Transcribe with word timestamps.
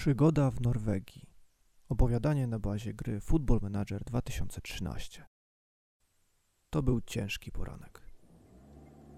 Przygoda 0.00 0.50
w 0.50 0.60
Norwegii. 0.60 1.26
Opowiadanie 1.88 2.46
na 2.46 2.58
bazie 2.58 2.94
gry 2.94 3.20
Football 3.20 3.58
Manager 3.62 4.04
2013. 4.04 5.24
To 6.70 6.82
był 6.82 7.00
ciężki 7.00 7.52
poranek. 7.52 8.02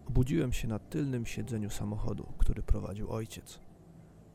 Obudziłem 0.06 0.52
się 0.52 0.68
na 0.68 0.78
tylnym 0.78 1.26
siedzeniu 1.26 1.70
samochodu, 1.70 2.32
który 2.38 2.62
prowadził 2.62 3.10
ojciec. 3.10 3.60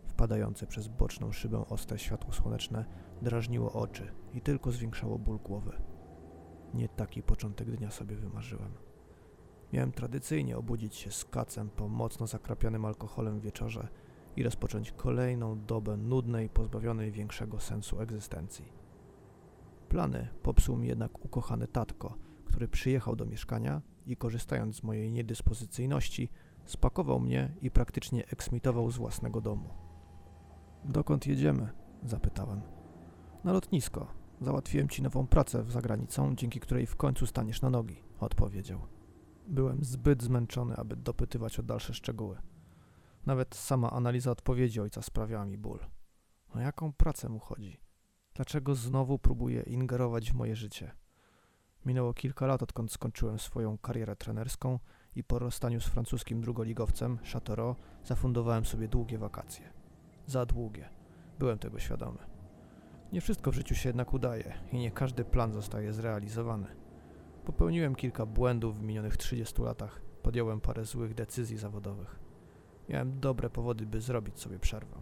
Wpadające 0.06 0.68
przez 0.68 0.88
boczną 0.88 1.32
szybę 1.32 1.66
ostre 1.68 2.00
światło 2.00 2.34
słoneczne 2.34 2.86
drażniło 3.22 3.74
oczy 3.74 4.12
i 4.34 4.42
tylko 4.42 4.72
zwiększało 4.72 5.20
ból 5.20 5.38
głowy. 5.38 5.82
Nie 6.74 6.90
taki 6.90 7.24
początek 7.24 7.72
dnia 7.72 7.92
sobie 7.92 8.16
wymarzyłem. 8.16 8.74
Miałem 9.74 9.92
tradycyjnie 9.92 10.58
obudzić 10.58 10.96
się 10.96 11.12
z 11.12 11.26
kacem 11.26 11.70
po 11.70 11.88
mocno 11.88 12.28
zakrapianym 12.28 12.86
alkoholem 12.86 13.40
wieczorze 13.40 13.88
i 14.38 14.44
rozpocząć 14.44 14.92
kolejną 14.92 15.66
dobę 15.66 15.98
nudnej, 15.98 16.50
pozbawionej 16.50 17.12
większego 17.12 17.60
sensu 17.60 18.02
egzystencji. 18.02 18.66
Plany 19.90 20.28
popsuł 20.44 20.78
mi 20.78 20.88
jednak 20.88 21.26
ukochany 21.26 21.68
tatko, 21.68 22.18
który 22.46 22.68
przyjechał 22.68 23.16
do 23.16 23.26
mieszkania 23.26 23.82
i 24.06 24.18
korzystając 24.18 24.76
z 24.76 24.84
mojej 24.84 25.12
niedyspozycyjności, 25.12 26.30
spakował 26.66 27.20
mnie 27.20 27.54
i 27.62 27.72
praktycznie 27.72 28.28
eksmitował 28.28 28.92
z 28.92 28.98
własnego 28.98 29.42
domu. 29.42 29.70
Dokąd 30.86 31.28
jedziemy? 31.28 31.70
zapytałem. 32.04 32.62
Na 33.44 33.54
lotnisko. 33.54 34.08
Załatwiłem 34.42 34.90
ci 34.90 35.02
nową 35.02 35.28
pracę 35.28 35.64
za 35.70 35.82
granicą, 35.82 36.36
dzięki 36.36 36.60
której 36.60 36.86
w 36.86 36.96
końcu 36.96 37.26
staniesz 37.26 37.62
na 37.62 37.70
nogi, 37.70 38.04
odpowiedział. 38.20 38.80
Byłem 39.48 39.84
zbyt 39.84 40.24
zmęczony, 40.24 40.76
aby 40.76 40.96
dopytywać 40.96 41.60
o 41.60 41.64
dalsze 41.64 41.94
szczegóły. 41.94 42.38
Nawet 43.28 43.56
sama 43.56 43.92
analiza 43.92 44.32
odpowiedzi 44.32 44.82
ojca 44.82 45.02
sprawiała 45.02 45.46
mi 45.46 45.58
ból. 45.58 45.80
O 46.50 46.60
jaką 46.60 46.94
pracę 46.94 47.30
mu 47.30 47.40
chodzi? 47.40 47.80
Dlaczego 48.34 48.76
znowu 48.76 49.20
próbuje 49.20 49.62
ingerować 49.62 50.32
w 50.32 50.36
moje 50.36 50.56
życie? 50.56 50.92
Minęło 51.86 52.14
kilka 52.14 52.48
lat, 52.48 52.64
odkąd 52.64 52.92
skończyłem 52.92 53.40
swoją 53.40 53.78
karierę 53.78 54.16
trenerską 54.16 54.80
i 55.16 55.24
po 55.24 55.40
rozstaniu 55.40 55.82
z 55.82 55.86
francuskim 55.86 56.42
drugoligowcem 56.42 57.20
Chateau 57.34 57.76
zafundowałem 58.04 58.66
sobie 58.66 58.88
długie 58.88 59.18
wakacje. 59.18 59.74
Za 60.26 60.46
długie. 60.46 60.90
Byłem 61.40 61.58
tego 61.58 61.80
świadomy. 61.80 62.20
Nie 63.12 63.22
wszystko 63.22 63.52
w 63.52 63.56
życiu 63.56 63.76
się 63.76 63.90
jednak 63.90 64.14
udaje 64.14 64.54
i 64.72 64.78
nie 64.78 64.92
każdy 64.92 65.26
plan 65.26 65.54
zostaje 65.54 65.94
zrealizowany. 65.94 66.68
Popełniłem 67.46 67.96
kilka 67.96 68.26
błędów 68.26 68.80
w 68.80 68.84
minionych 68.84 69.18
30 69.18 69.62
latach, 69.62 70.02
podjąłem 70.22 70.62
parę 70.62 70.86
złych 70.86 71.14
decyzji 71.14 71.58
zawodowych. 71.58 72.27
Miałem 72.90 73.20
dobre 73.20 73.50
powody, 73.50 73.86
by 73.86 74.02
zrobić 74.02 74.40
sobie 74.40 74.60
przerwę. 74.60 75.02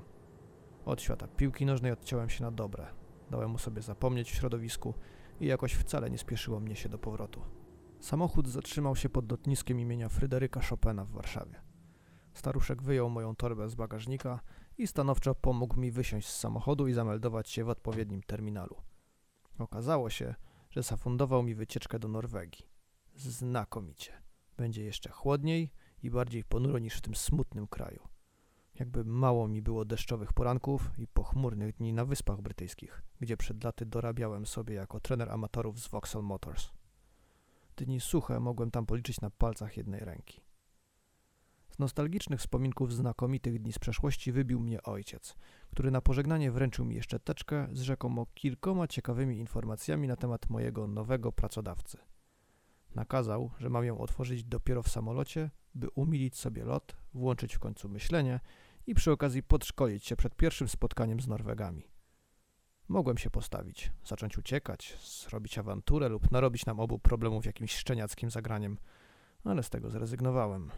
Od 0.85 1.01
świata 1.01 1.27
piłki 1.27 1.65
nożnej 1.65 1.91
odciąłem 1.91 2.29
się 2.29 2.43
na 2.43 2.51
dobre. 2.51 2.87
Dałem 3.31 3.49
mu 3.49 3.57
sobie 3.57 3.81
zapomnieć 3.81 4.31
w 4.31 4.35
środowisku 4.35 4.93
i 5.39 5.45
jakoś 5.45 5.73
wcale 5.73 6.09
nie 6.09 6.17
spieszyło 6.17 6.59
mnie 6.59 6.75
się 6.75 6.89
do 6.89 6.97
powrotu. 6.97 7.41
Samochód 7.99 8.47
zatrzymał 8.47 8.95
się 8.95 9.09
pod 9.09 9.31
lotniskiem 9.31 9.79
imienia 9.79 10.09
Fryderyka 10.09 10.61
Chopina 10.61 11.05
w 11.05 11.11
Warszawie. 11.11 11.61
Staruszek 12.33 12.81
wyjął 12.81 13.09
moją 13.09 13.35
torbę 13.35 13.69
z 13.69 13.75
bagażnika 13.75 14.39
i 14.77 14.87
stanowczo 14.87 15.35
pomógł 15.35 15.79
mi 15.79 15.91
wysiąść 15.91 16.27
z 16.27 16.39
samochodu 16.39 16.87
i 16.87 16.93
zameldować 16.93 17.49
się 17.49 17.63
w 17.63 17.69
odpowiednim 17.69 18.23
terminalu. 18.23 18.75
Okazało 19.57 20.09
się, 20.09 20.35
że 20.69 20.83
zafundował 20.83 21.43
mi 21.43 21.55
wycieczkę 21.55 21.99
do 21.99 22.07
Norwegii. 22.07 22.65
Znakomicie. 23.15 24.13
Będzie 24.57 24.83
jeszcze 24.83 25.09
chłodniej 25.09 25.71
i 26.05 26.11
bardziej 26.11 26.43
ponuro 26.43 26.79
niż 26.79 26.97
w 26.97 27.01
tym 27.01 27.15
smutnym 27.15 27.67
kraju. 27.67 28.07
Jakby 28.79 29.03
mało 29.03 29.47
mi 29.47 29.61
było 29.61 29.85
deszczowych 29.85 30.33
poranków 30.33 30.91
i 30.97 31.07
pochmurnych 31.07 31.75
dni 31.75 31.93
na 31.93 32.05
Wyspach 32.05 32.41
Brytyjskich, 32.41 33.01
gdzie 33.19 33.37
przed 33.37 33.63
laty 33.63 33.85
dorabiałem 33.85 34.45
sobie 34.45 34.75
jako 34.75 34.99
trener 34.99 35.31
amatorów 35.31 35.79
z 35.79 35.87
Vauxhall 35.87 36.23
Motors. 36.23 36.69
Dni 37.77 37.99
suche 37.99 38.39
mogłem 38.39 38.71
tam 38.71 38.85
policzyć 38.85 39.21
na 39.21 39.29
palcach 39.29 39.77
jednej 39.77 39.99
ręki. 39.99 40.41
Z 41.69 41.79
nostalgicznych 41.79 42.39
wspominków 42.39 42.93
znakomitych 42.93 43.61
dni 43.61 43.73
z 43.73 43.79
przeszłości 43.79 44.31
wybił 44.31 44.59
mnie 44.59 44.83
ojciec, 44.83 45.35
który 45.71 45.91
na 45.91 46.01
pożegnanie 46.01 46.51
wręczył 46.51 46.85
mi 46.85 46.95
jeszcze 46.95 47.19
teczkę 47.19 47.67
z 47.71 47.81
rzekomo 47.81 48.25
kilkoma 48.33 48.87
ciekawymi 48.87 49.37
informacjami 49.37 50.07
na 50.07 50.15
temat 50.15 50.49
mojego 50.49 50.87
nowego 50.87 51.31
pracodawcy. 51.31 51.97
Nakazał, 52.95 53.51
że 53.59 53.69
mam 53.69 53.85
ją 53.85 53.97
otworzyć 53.97 54.43
dopiero 54.43 54.83
w 54.83 54.89
samolocie, 54.89 55.49
by 55.75 55.89
umilić 55.89 56.37
sobie 56.37 56.63
lot, 56.63 56.95
włączyć 57.13 57.55
w 57.55 57.59
końcu 57.59 57.89
myślenie 57.89 58.39
i 58.87 58.95
przy 58.95 59.11
okazji 59.11 59.43
podszkolić 59.43 60.05
się 60.05 60.15
przed 60.15 60.35
pierwszym 60.35 60.67
spotkaniem 60.67 61.19
z 61.19 61.27
Norwegami. 61.27 61.87
Mogłem 62.87 63.17
się 63.17 63.29
postawić, 63.29 63.91
zacząć 64.05 64.37
uciekać, 64.37 64.97
zrobić 65.27 65.57
awanturę 65.57 66.09
lub 66.09 66.31
narobić 66.31 66.65
nam 66.65 66.79
obu 66.79 66.99
problemów 66.99 67.45
jakimś 67.45 67.75
szczeniackim 67.75 68.31
zagraniem, 68.31 68.77
ale 69.43 69.63
z 69.63 69.69
tego 69.69 69.89
zrezygnowałem. 69.89 70.71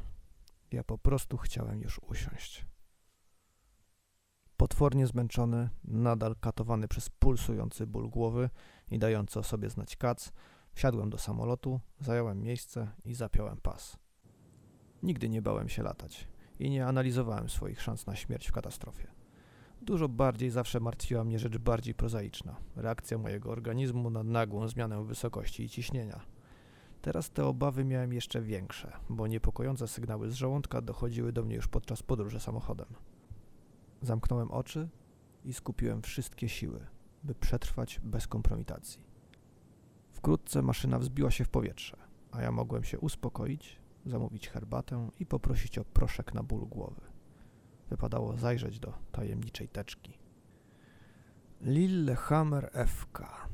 Ja 0.72 0.84
po 0.84 0.98
prostu 0.98 1.38
chciałem 1.38 1.82
już 1.82 2.00
usiąść. 2.00 2.66
Potwornie 4.58 5.08
zmęczony, 5.08 5.70
nadal 5.84 6.36
katowany 6.36 6.88
przez 6.88 7.10
pulsujący 7.10 7.88
ból 7.88 8.10
głowy 8.10 8.50
i 8.92 9.00
dający 9.00 9.40
o 9.40 9.44
sobie 9.44 9.70
znać 9.70 9.96
kac, 9.96 10.32
wsiadłem 10.74 11.10
do 11.10 11.18
samolotu, 11.18 11.80
zająłem 12.00 12.42
miejsce 12.42 12.92
i 13.06 13.14
zapiąłem 13.14 13.58
pas. 13.58 13.98
Nigdy 15.04 15.30
nie 15.30 15.42
bałem 15.42 15.70
się 15.70 15.84
latać 15.84 16.28
i 16.60 16.70
nie 16.70 16.86
analizowałem 16.86 17.50
swoich 17.50 17.82
szans 17.82 18.08
na 18.08 18.16
śmierć 18.16 18.48
w 18.48 18.52
katastrofie. 18.52 19.08
Dużo 19.82 20.10
bardziej 20.10 20.50
zawsze 20.50 20.80
martwiła 20.80 21.24
mnie 21.24 21.40
rzecz 21.40 21.58
bardziej 21.58 21.94
prozaiczna 21.94 22.56
reakcja 22.76 23.18
mojego 23.18 23.50
organizmu 23.50 24.10
na 24.10 24.24
nagłą 24.24 24.68
zmianę 24.68 25.04
wysokości 25.04 25.64
i 25.64 25.70
ciśnienia. 25.70 26.22
Teraz 27.02 27.30
te 27.30 27.46
obawy 27.46 27.86
miałem 27.86 28.14
jeszcze 28.14 28.42
większe, 28.42 28.92
bo 29.10 29.28
niepokojące 29.28 29.88
sygnały 29.88 30.32
z 30.32 30.34
żołądka 30.34 30.82
dochodziły 30.82 31.32
do 31.32 31.44
mnie 31.44 31.56
już 31.56 31.68
podczas 31.68 32.04
podróży 32.04 32.40
samochodem. 32.40 32.88
Zamknąłem 34.02 34.52
oczy 34.52 34.90
i 35.46 35.54
skupiłem 35.54 36.02
wszystkie 36.02 36.50
siły, 36.50 36.88
by 37.24 37.36
przetrwać 37.36 38.00
bez 38.04 38.28
kompromitacji. 38.28 39.02
Wkrótce 40.12 40.62
maszyna 40.62 41.00
wzbiła 41.00 41.32
się 41.32 41.46
w 41.46 41.50
powietrze, 41.50 41.98
a 42.32 42.42
ja 42.42 42.52
mogłem 42.52 42.84
się 42.84 43.00
uspokoić, 43.00 43.80
zamówić 44.08 44.50
herbatę 44.50 45.10
i 45.20 45.26
poprosić 45.26 45.78
o 45.78 45.86
proszek 45.86 46.34
na 46.34 46.44
ból 46.44 46.68
głowy. 46.68 47.02
Wypadało 47.90 48.38
zajrzeć 48.38 48.80
do 48.80 48.94
tajemniczej 49.12 49.70
teczki. 49.70 50.18
Lillehammer 51.62 52.72
FK. 52.88 53.48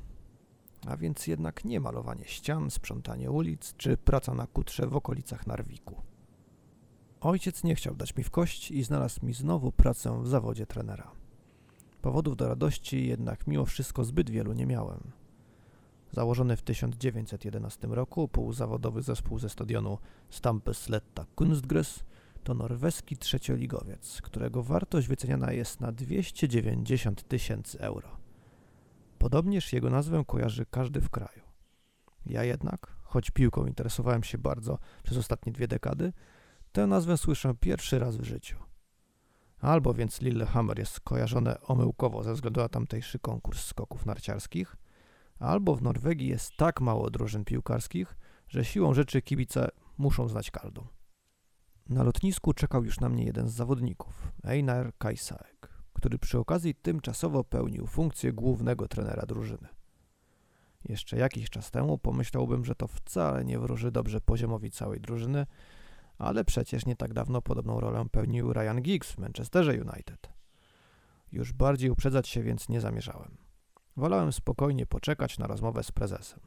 A 0.87 0.97
więc 0.97 1.27
jednak 1.27 1.65
nie 1.65 1.79
malowanie 1.79 2.25
ścian, 2.25 2.71
sprzątanie 2.71 3.31
ulic 3.31 3.73
czy 3.77 3.97
praca 3.97 4.33
na 4.33 4.47
kutrze 4.47 4.87
w 4.87 4.95
okolicach 4.95 5.47
Narwiku. 5.47 6.01
Ojciec 7.21 7.63
nie 7.63 7.75
chciał 7.75 7.95
dać 7.95 8.15
mi 8.15 8.23
w 8.23 8.31
kość 8.31 8.71
i 8.71 8.83
znalazł 8.83 9.25
mi 9.25 9.33
znowu 9.33 9.71
pracę 9.71 10.21
w 10.23 10.27
zawodzie 10.27 10.65
trenera. 10.65 11.11
Powodów 12.01 12.37
do 12.37 12.47
radości 12.47 13.07
jednak 13.07 13.47
mimo 13.47 13.65
wszystko 13.65 14.03
zbyt 14.03 14.29
wielu 14.29 14.53
nie 14.53 14.65
miałem. 14.65 15.11
Założony 16.13 16.57
w 16.57 16.61
1911 16.61 17.87
roku 17.87 18.27
półzawodowy 18.27 19.01
zespół 19.01 19.39
ze 19.39 19.49
stadionu 19.49 19.97
Stampesletta 20.29 21.25
Kunstgres 21.35 22.03
to 22.43 22.53
norweski 22.53 23.17
trzecioligowiec, 23.17 24.21
którego 24.21 24.63
wartość 24.63 25.07
wyceniana 25.07 25.51
jest 25.51 25.79
na 25.79 25.91
290 25.91 27.27
tysięcy 27.27 27.79
euro. 27.79 28.17
Podobnież 29.17 29.73
jego 29.73 29.89
nazwę 29.89 30.23
kojarzy 30.27 30.65
każdy 30.71 31.01
w 31.01 31.09
kraju. 31.09 31.41
Ja 32.25 32.43
jednak, 32.43 32.95
choć 33.03 33.31
piłką 33.31 33.65
interesowałem 33.65 34.23
się 34.23 34.37
bardzo 34.37 34.77
przez 35.03 35.17
ostatnie 35.17 35.51
dwie 35.51 35.67
dekady, 35.67 36.13
tę 36.71 36.87
nazwę 36.87 37.17
słyszę 37.17 37.53
pierwszy 37.59 37.99
raz 37.99 38.17
w 38.17 38.23
życiu. 38.23 38.57
Albo 39.59 39.93
więc 39.93 40.21
Lillehammer 40.21 40.79
jest 40.79 40.99
kojarzone 40.99 41.61
omyłkowo 41.61 42.23
ze 42.23 42.33
względu 42.33 42.61
na 42.61 42.69
tamtejszy 42.69 43.19
konkurs 43.19 43.65
skoków 43.65 44.05
narciarskich, 44.05 44.75
albo 45.43 45.75
w 45.75 45.81
Norwegii 45.81 46.27
jest 46.27 46.57
tak 46.57 46.81
mało 46.81 47.09
drużyn 47.09 47.45
piłkarskich, 47.45 48.15
że 48.47 48.65
siłą 48.65 48.93
rzeczy 48.93 49.21
kibice 49.21 49.69
muszą 49.97 50.27
znać 50.27 50.51
każdą. 50.51 50.87
Na 51.89 52.03
lotnisku 52.03 52.53
czekał 52.53 52.85
już 52.85 52.99
na 52.99 53.09
mnie 53.09 53.23
jeden 53.23 53.49
z 53.49 53.53
zawodników, 53.53 54.31
Einar 54.43 54.91
Kajsaek, 54.97 55.69
który 55.93 56.19
przy 56.19 56.39
okazji 56.39 56.75
tymczasowo 56.75 57.43
pełnił 57.43 57.87
funkcję 57.87 58.33
głównego 58.33 58.87
trenera 58.87 59.25
drużyny. 59.25 59.67
Jeszcze 60.89 61.17
jakiś 61.17 61.49
czas 61.49 61.71
temu 61.71 61.97
pomyślałbym, 61.97 62.65
że 62.65 62.75
to 62.75 62.87
wcale 62.87 63.45
nie 63.45 63.59
wróży 63.59 63.91
dobrze 63.91 64.21
poziomowi 64.21 64.71
całej 64.71 65.01
drużyny, 65.01 65.45
ale 66.17 66.45
przecież 66.45 66.85
nie 66.85 66.95
tak 66.95 67.13
dawno 67.13 67.41
podobną 67.41 67.79
rolę 67.79 68.05
pełnił 68.11 68.53
Ryan 68.53 68.81
Giggs 68.81 69.11
w 69.11 69.17
Manchesterze 69.17 69.71
United. 69.71 70.29
Już 71.31 71.53
bardziej 71.53 71.89
uprzedzać 71.89 72.27
się 72.27 72.43
więc 72.43 72.69
nie 72.69 72.81
zamierzałem. 72.81 73.42
Wolałem 73.97 74.33
spokojnie 74.33 74.85
poczekać 74.85 75.37
na 75.37 75.47
rozmowę 75.47 75.83
z 75.83 75.91
prezesem. 75.91 76.39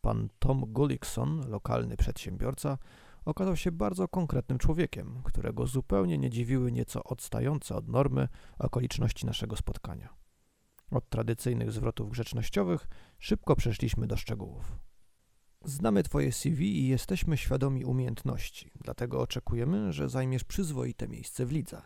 Pan 0.00 0.28
Tom 0.38 0.64
Gullickson, 0.66 1.50
lokalny 1.50 1.96
przedsiębiorca, 1.96 2.78
okazał 3.24 3.56
się 3.56 3.72
bardzo 3.72 4.08
konkretnym 4.08 4.58
człowiekiem, 4.58 5.22
którego 5.24 5.66
zupełnie 5.66 6.18
nie 6.18 6.30
dziwiły 6.30 6.72
nieco 6.72 7.04
odstające 7.04 7.74
od 7.74 7.88
normy 7.88 8.28
okoliczności 8.58 9.26
naszego 9.26 9.56
spotkania. 9.56 10.14
Od 10.90 11.08
tradycyjnych 11.08 11.72
zwrotów 11.72 12.10
grzecznościowych 12.10 12.88
szybko 13.18 13.56
przeszliśmy 13.56 14.06
do 14.06 14.16
szczegółów. 14.16 14.78
Znamy 15.64 16.02
Twoje 16.02 16.32
CV 16.32 16.80
i 16.80 16.88
jesteśmy 16.88 17.36
świadomi 17.36 17.84
umiejętności, 17.84 18.70
dlatego 18.74 19.20
oczekujemy, 19.20 19.92
że 19.92 20.08
zajmiesz 20.08 20.44
przyzwoite 20.44 21.08
miejsce 21.08 21.46
w 21.46 21.52
lidze. 21.52 21.82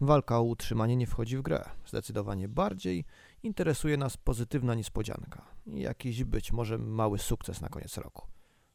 Walka 0.00 0.38
o 0.38 0.42
utrzymanie 0.42 0.96
nie 0.96 1.06
wchodzi 1.06 1.36
w 1.36 1.42
grę. 1.42 1.64
Zdecydowanie 1.86 2.48
bardziej 2.48 3.04
interesuje 3.42 3.96
nas 3.96 4.16
pozytywna 4.16 4.74
niespodzianka 4.74 5.44
i 5.66 5.80
jakiś 5.80 6.24
być 6.24 6.52
może 6.52 6.78
mały 6.78 7.18
sukces 7.18 7.60
na 7.60 7.68
koniec 7.68 7.96
roku. 7.96 8.26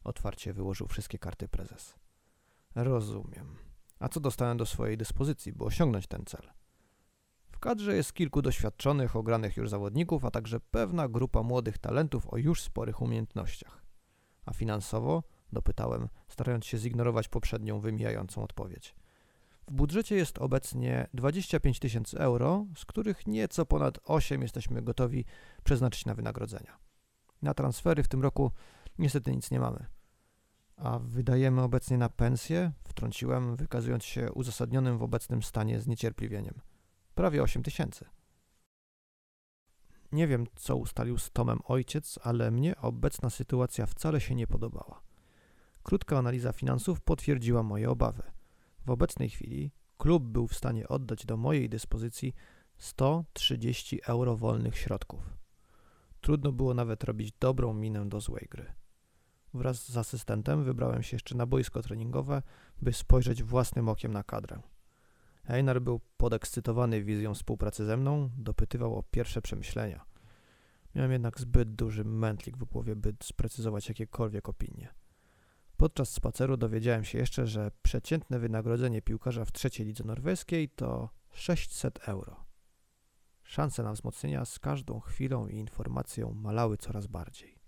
Otwarcie 0.04 0.52
wyłożył 0.52 0.86
wszystkie 0.86 1.18
karty 1.18 1.48
prezes. 1.48 1.94
Rozumiem. 2.74 3.56
A 3.98 4.08
co 4.08 4.20
dostanę 4.20 4.56
do 4.56 4.66
swojej 4.66 4.96
dyspozycji, 4.96 5.52
by 5.52 5.64
osiągnąć 5.64 6.06
ten 6.06 6.24
cel? 6.26 6.50
W 7.50 7.58
kadrze 7.58 7.96
jest 7.96 8.12
kilku 8.12 8.42
doświadczonych, 8.42 9.16
ogranych 9.16 9.56
już 9.56 9.70
zawodników, 9.70 10.24
a 10.24 10.30
także 10.30 10.60
pewna 10.60 11.08
grupa 11.08 11.42
młodych 11.42 11.78
talentów 11.78 12.26
o 12.26 12.36
już 12.36 12.62
sporych 12.62 13.02
umiejętnościach. 13.02 13.82
A 14.46 14.52
finansowo? 14.52 15.22
Dopytałem, 15.52 16.08
starając 16.28 16.66
się 16.66 16.78
zignorować 16.78 17.28
poprzednią 17.28 17.80
wymijającą 17.80 18.42
odpowiedź. 18.42 18.94
W 19.68 19.72
budżecie 19.72 20.16
jest 20.16 20.38
obecnie 20.38 21.08
25 21.14 21.78
tysięcy 21.78 22.18
euro, 22.18 22.66
z 22.76 22.84
których 22.84 23.26
nieco 23.26 23.66
ponad 23.66 23.98
8 24.04 24.42
jesteśmy 24.42 24.82
gotowi 24.82 25.24
przeznaczyć 25.64 26.06
na 26.06 26.14
wynagrodzenia. 26.14 26.78
Na 27.42 27.54
transfery 27.54 28.02
w 28.02 28.08
tym 28.08 28.22
roku 28.22 28.52
niestety 28.98 29.36
nic 29.36 29.50
nie 29.50 29.60
mamy. 29.60 29.86
A 30.76 30.98
wydajemy 30.98 31.62
obecnie 31.62 31.98
na 31.98 32.08
pensję, 32.08 32.72
wtrąciłem, 32.84 33.56
wykazując 33.56 34.04
się 34.04 34.32
uzasadnionym 34.32 34.98
w 34.98 35.02
obecnym 35.02 35.42
stanie 35.42 35.80
zniecierpliwieniem. 35.80 36.60
Prawie 37.14 37.42
8 37.42 37.62
tysięcy. 37.62 38.04
Nie 40.12 40.26
wiem, 40.26 40.46
co 40.56 40.76
ustalił 40.76 41.18
z 41.18 41.30
Tomem 41.30 41.58
ojciec, 41.64 42.18
ale 42.22 42.50
mnie 42.50 42.76
obecna 42.76 43.30
sytuacja 43.30 43.86
wcale 43.86 44.20
się 44.20 44.34
nie 44.34 44.46
podobała. 44.46 45.00
Krótka 45.82 46.18
analiza 46.18 46.52
finansów 46.52 47.00
potwierdziła 47.00 47.62
moje 47.62 47.90
obawy. 47.90 48.37
W 48.88 48.90
obecnej 48.90 49.30
chwili 49.30 49.72
klub 49.98 50.24
był 50.24 50.48
w 50.48 50.54
stanie 50.54 50.88
oddać 50.88 51.26
do 51.26 51.36
mojej 51.36 51.68
dyspozycji 51.68 52.34
130 52.78 54.00
euro 54.06 54.36
wolnych 54.36 54.78
środków. 54.78 55.36
Trudno 56.20 56.52
było 56.52 56.74
nawet 56.74 57.04
robić 57.04 57.32
dobrą 57.40 57.74
minę 57.74 58.08
do 58.08 58.20
złej 58.20 58.46
gry. 58.50 58.72
Wraz 59.54 59.88
z 59.88 59.96
asystentem 59.96 60.64
wybrałem 60.64 61.02
się 61.02 61.14
jeszcze 61.14 61.34
na 61.34 61.46
boisko 61.46 61.82
treningowe, 61.82 62.42
by 62.82 62.92
spojrzeć 62.92 63.42
własnym 63.42 63.88
okiem 63.88 64.12
na 64.12 64.22
kadrę. 64.22 64.60
Einar 65.48 65.82
był 65.82 66.00
podekscytowany 66.16 67.02
wizją 67.02 67.34
współpracy 67.34 67.84
ze 67.84 67.96
mną, 67.96 68.30
dopytywał 68.38 68.94
o 68.96 69.02
pierwsze 69.02 69.42
przemyślenia. 69.42 70.04
Miałem 70.94 71.12
jednak 71.12 71.40
zbyt 71.40 71.74
duży 71.74 72.04
mętlik 72.04 72.56
w 72.56 72.64
głowie, 72.64 72.96
by 72.96 73.14
sprecyzować 73.22 73.88
jakiekolwiek 73.88 74.48
opinie. 74.48 74.88
Podczas 75.78 76.10
spaceru 76.10 76.56
dowiedziałem 76.56 77.04
się 77.04 77.18
jeszcze, 77.18 77.46
że 77.46 77.70
przeciętne 77.82 78.38
wynagrodzenie 78.38 79.02
piłkarza 79.02 79.44
w 79.44 79.52
trzeciej 79.52 79.86
lidze 79.86 80.04
norweskiej 80.04 80.68
to 80.68 81.10
600 81.30 82.08
euro. 82.08 82.44
Szanse 83.42 83.82
na 83.82 83.92
wzmocnienia 83.92 84.44
z 84.44 84.58
każdą 84.58 85.00
chwilą 85.00 85.46
i 85.46 85.56
informacją 85.56 86.34
malały 86.34 86.76
coraz 86.76 87.06
bardziej. 87.06 87.58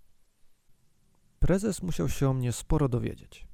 Prezes 1.39 1.81
musiał 1.81 2.09
się 2.09 2.29
o 2.29 2.33
mnie 2.33 2.51
sporo 2.51 2.89
dowiedzieć. 2.89 3.47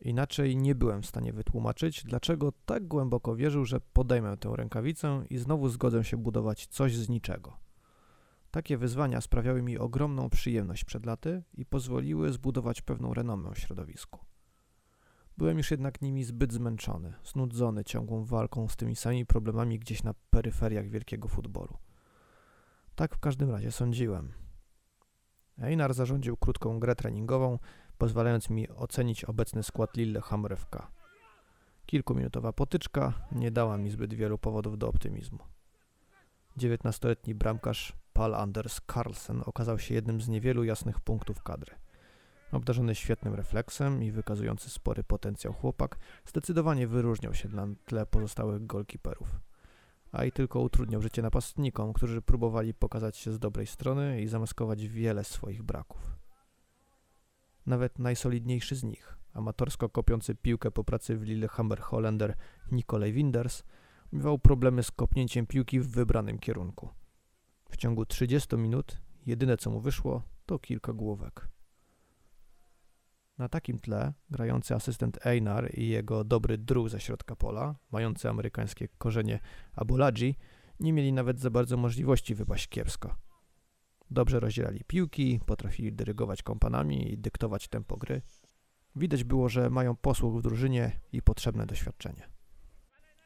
Inaczej 0.00 0.56
nie 0.56 0.74
byłem 0.74 1.02
w 1.02 1.06
stanie 1.06 1.32
wytłumaczyć, 1.32 2.04
dlaczego 2.04 2.52
tak 2.66 2.88
głęboko 2.88 3.36
wierzył, 3.36 3.64
że 3.64 3.80
podejmę 3.80 4.36
tę 4.36 4.52
rękawicę 4.56 5.24
i 5.30 5.38
znowu 5.38 5.68
zgodzę 5.68 6.04
się 6.04 6.16
budować 6.16 6.66
coś 6.66 6.96
z 6.96 7.08
niczego. 7.08 7.69
Takie 8.50 8.78
wyzwania 8.78 9.20
sprawiały 9.20 9.62
mi 9.62 9.78
ogromną 9.78 10.30
przyjemność 10.30 10.84
przed 10.84 11.06
laty 11.06 11.42
i 11.54 11.66
pozwoliły 11.66 12.32
zbudować 12.32 12.82
pewną 12.82 13.14
renomę 13.14 13.54
w 13.54 13.58
środowisku. 13.58 14.20
Byłem 15.36 15.58
już 15.58 15.70
jednak 15.70 16.02
nimi 16.02 16.24
zbyt 16.24 16.52
zmęczony, 16.52 17.14
znudzony 17.24 17.84
ciągłą 17.84 18.24
walką 18.24 18.68
z 18.68 18.76
tymi 18.76 18.96
samymi 18.96 19.26
problemami 19.26 19.78
gdzieś 19.78 20.02
na 20.02 20.14
peryferiach 20.30 20.88
wielkiego 20.88 21.28
futbolu. 21.28 21.78
Tak 22.94 23.16
w 23.16 23.20
każdym 23.20 23.50
razie 23.50 23.72
sądziłem. 23.72 24.32
Einar 25.58 25.94
zarządził 25.94 26.36
krótką 26.36 26.80
grę 26.80 26.94
treningową, 26.94 27.58
pozwalając 27.98 28.50
mi 28.50 28.68
ocenić 28.68 29.24
obecny 29.24 29.62
skład 29.62 29.96
Lillehammer 29.96 30.56
FK. 30.56 30.92
Kilkuminutowa 31.86 32.52
potyczka 32.52 33.12
nie 33.32 33.50
dała 33.50 33.78
mi 33.78 33.90
zbyt 33.90 34.14
wielu 34.14 34.38
powodów 34.38 34.78
do 34.78 34.88
optymizmu. 34.88 35.38
19-letni 36.58 37.34
bramkarz 37.34 37.92
Paul 38.20 38.34
Anders 38.34 38.80
Carlsen 38.92 39.42
okazał 39.46 39.78
się 39.78 39.94
jednym 39.94 40.20
z 40.20 40.28
niewielu 40.28 40.64
jasnych 40.64 41.00
punktów 41.00 41.42
kadry. 41.42 41.74
Obdarzony 42.52 42.94
świetnym 42.94 43.34
refleksem 43.34 44.02
i 44.02 44.12
wykazujący 44.12 44.70
spory 44.70 45.04
potencjał 45.04 45.52
chłopak 45.52 45.98
zdecydowanie 46.26 46.86
wyróżniał 46.86 47.34
się 47.34 47.48
na 47.48 47.66
tle 47.84 48.06
pozostałych 48.06 48.66
golkiperów. 48.66 49.40
A 50.12 50.24
i 50.24 50.32
tylko 50.32 50.60
utrudniał 50.60 51.02
życie 51.02 51.22
napastnikom, 51.22 51.92
którzy 51.92 52.22
próbowali 52.22 52.74
pokazać 52.74 53.16
się 53.16 53.32
z 53.32 53.38
dobrej 53.38 53.66
strony 53.66 54.22
i 54.22 54.28
zamaskować 54.28 54.86
wiele 54.86 55.24
swoich 55.24 55.62
braków. 55.62 56.00
Nawet 57.66 57.98
najsolidniejszy 57.98 58.76
z 58.76 58.84
nich, 58.84 59.16
amatorsko 59.34 59.88
kopiący 59.88 60.34
piłkę 60.34 60.70
po 60.70 60.84
pracy 60.84 61.16
w 61.16 61.22
Lillehammer 61.22 61.80
Hollander 61.80 62.36
Nikolaj 62.72 63.12
Winders, 63.12 63.62
miewał 64.12 64.38
problemy 64.38 64.82
z 64.82 64.90
kopnięciem 64.90 65.46
piłki 65.46 65.80
w 65.80 65.88
wybranym 65.88 66.38
kierunku. 66.38 66.99
W 67.70 67.76
ciągu 67.76 68.06
30 68.06 68.56
minut 68.56 69.00
jedyne 69.26 69.56
co 69.56 69.70
mu 69.70 69.80
wyszło 69.80 70.22
to 70.46 70.58
kilka 70.58 70.92
główek. 70.92 71.48
Na 73.38 73.48
takim 73.48 73.78
tle 73.78 74.12
grający 74.30 74.74
asystent 74.74 75.26
Einar 75.26 75.70
i 75.74 75.88
jego 75.88 76.24
dobry 76.24 76.58
druh 76.58 76.88
ze 76.88 77.00
środka 77.00 77.36
pola, 77.36 77.74
mający 77.90 78.28
amerykańskie 78.28 78.88
korzenie 78.88 79.40
Abuladzi, 79.72 80.36
nie 80.80 80.92
mieli 80.92 81.12
nawet 81.12 81.40
za 81.40 81.50
bardzo 81.50 81.76
możliwości 81.76 82.34
wypaść 82.34 82.68
kiepsko. 82.68 83.16
Dobrze 84.10 84.40
rozdzielali 84.40 84.84
piłki, 84.86 85.40
potrafili 85.46 85.92
dyrygować 85.92 86.42
kompanami 86.42 87.12
i 87.12 87.18
dyktować 87.18 87.68
tempo 87.68 87.96
gry. 87.96 88.22
Widać 88.96 89.24
było, 89.24 89.48
że 89.48 89.70
mają 89.70 89.96
posłuch 89.96 90.38
w 90.38 90.42
drużynie 90.42 91.00
i 91.12 91.22
potrzebne 91.22 91.66
doświadczenie. 91.66 92.39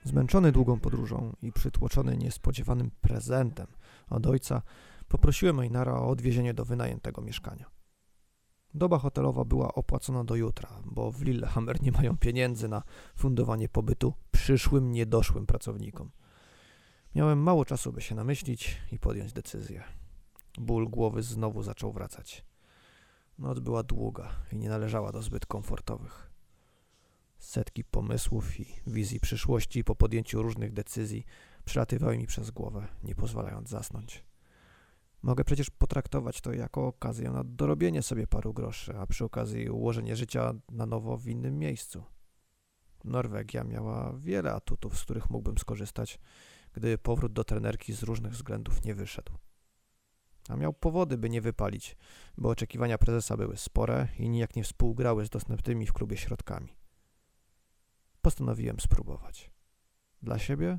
Zmęczony 0.05 0.53
długą 0.53 0.81
podróżą 0.81 1.33
i 1.43 1.53
przytłoczony 1.53 2.17
niespodziewanym 2.17 2.91
prezentem 3.01 3.67
od 4.11 4.27
ojca, 4.27 4.63
poprosiłem 5.09 5.61
Einara 5.61 5.93
o 5.93 6.09
odwiezienie 6.09 6.55
do 6.55 6.65
wynajętego 6.65 7.23
mieszkania. 7.23 7.71
Doba 8.75 8.99
hotelowa 8.99 9.45
była 9.45 9.75
opłacona 9.75 10.25
do 10.25 10.35
jutra, 10.37 10.69
bo 10.85 11.13
w 11.13 11.23
Lillehammer 11.23 11.83
nie 11.83 11.93
mają 11.93 12.19
pieniędzy 12.19 12.69
na 12.69 12.83
fundowanie 13.17 13.69
pobytu 13.69 14.15
przyszłym, 14.31 14.93
niedoszłym 14.93 15.47
pracownikom. 15.47 16.11
Miałem 17.15 17.39
mało 17.39 17.65
czasu, 17.65 17.93
by 17.93 18.01
się 18.01 18.15
namyślić 18.15 18.81
i 18.93 18.99
podjąć 18.99 19.33
decyzję. 19.33 19.85
Ból 20.59 20.89
głowy 20.89 21.23
znowu 21.23 21.63
zaczął 21.63 21.93
wracać. 21.93 22.45
Noc 23.39 23.59
była 23.59 23.83
długa 23.83 24.31
i 24.53 24.57
nie 24.57 24.69
należała 24.69 25.13
do 25.13 25.23
zbyt 25.23 25.47
komfortowych. 25.47 26.34
Setki 27.45 27.85
pomysłów 27.85 28.61
i 28.61 28.67
wizji 28.87 29.21
przyszłości 29.21 29.85
po 29.85 29.95
podjęciu 29.95 30.43
różnych 30.43 30.73
decyzji 30.73 31.25
przelatywały 31.65 32.19
mi 32.19 32.27
przez 32.27 32.51
głowę, 32.51 32.89
nie 33.03 33.15
pozwalając 33.15 33.69
zasnąć. 33.69 34.25
Mogę 35.23 35.45
przecież 35.45 35.71
potraktować 35.71 36.41
to 36.41 36.53
jako 36.53 36.87
okazję 36.87 37.31
na 37.31 37.45
dorobienie 37.45 38.03
sobie 38.03 38.27
paru 38.27 38.55
groszy, 38.55 38.97
a 38.99 39.07
przy 39.07 39.25
okazji 39.25 39.71
ułożenie 39.71 40.17
życia 40.17 40.55
na 40.71 40.87
nowo 40.87 41.17
w 41.17 41.29
innym 41.29 41.59
miejscu. 41.59 42.05
Norwegia 43.05 43.65
miała 43.65 44.13
wiele 44.17 44.53
atutów, 44.53 44.99
z 44.99 45.03
których 45.03 45.31
mógłbym 45.31 45.59
skorzystać, 45.59 46.19
gdy 46.73 46.99
powrót 46.99 47.33
do 47.33 47.45
trenerki 47.45 47.93
z 47.93 48.03
różnych 48.03 48.33
względów 48.33 48.85
nie 48.85 48.95
wyszedł. 48.95 49.33
A 50.49 50.57
miał 50.57 50.73
powody, 50.73 51.19
by 51.19 51.31
nie 51.31 51.41
wypalić, 51.41 51.97
bo 52.39 52.49
oczekiwania 52.49 52.99
prezesa 52.99 53.37
były 53.37 53.57
spore 53.57 54.09
i 54.19 54.29
nijak 54.29 54.57
nie 54.57 54.65
współgrały 54.65 55.27
z 55.27 55.31
dostępnymi 55.31 55.87
w 55.87 55.93
klubie 55.93 56.17
środkami. 56.17 56.84
Postanowiłem 58.25 58.81
spróbować. 58.81 59.51
Dla 60.23 60.39
siebie 60.39 60.79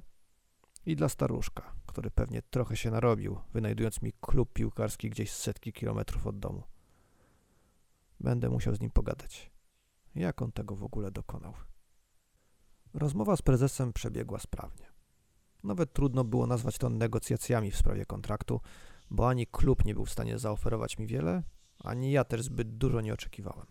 i 0.86 0.96
dla 0.96 1.10
staruszka, 1.10 1.76
który 1.86 2.12
pewnie 2.12 2.42
trochę 2.42 2.78
się 2.78 2.92
narobił, 2.92 3.40
wynajdując 3.54 4.02
mi 4.02 4.14
klub 4.22 4.54
piłkarski 4.54 5.10
gdzieś 5.10 5.32
setki 5.32 5.74
kilometrów 5.74 6.28
od 6.28 6.40
domu. 6.40 6.64
Będę 8.20 8.50
musiał 8.50 8.76
z 8.76 8.80
nim 8.80 8.92
pogadać. 8.92 9.52
Jak 10.16 10.42
on 10.42 10.52
tego 10.52 10.76
w 10.76 10.84
ogóle 10.84 11.12
dokonał? 11.12 11.54
Rozmowa 12.94 13.36
z 13.36 13.42
prezesem 13.42 13.94
przebiegła 13.94 14.40
sprawnie. 14.40 14.86
Nawet 15.64 15.94
trudno 15.94 16.24
było 16.24 16.48
nazwać 16.48 16.78
to 16.78 16.90
negocjacjami 16.90 17.72
w 17.72 17.78
sprawie 17.78 18.06
kontraktu, 18.06 18.62
bo 19.12 19.30
ani 19.30 19.48
klub 19.48 19.86
nie 19.86 19.94
był 19.94 20.06
w 20.06 20.12
stanie 20.12 20.40
zaoferować 20.40 20.98
mi 20.98 21.08
wiele, 21.08 21.44
ani 21.80 22.12
ja 22.12 22.24
też 22.24 22.42
zbyt 22.42 22.78
dużo 22.78 23.02
nie 23.02 23.14
oczekiwałem. 23.14 23.68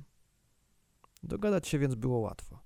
Dogadać 1.23 1.69
się 1.69 1.79
więc 1.79 1.95
było 1.95 2.19
łatwo. 2.19 2.64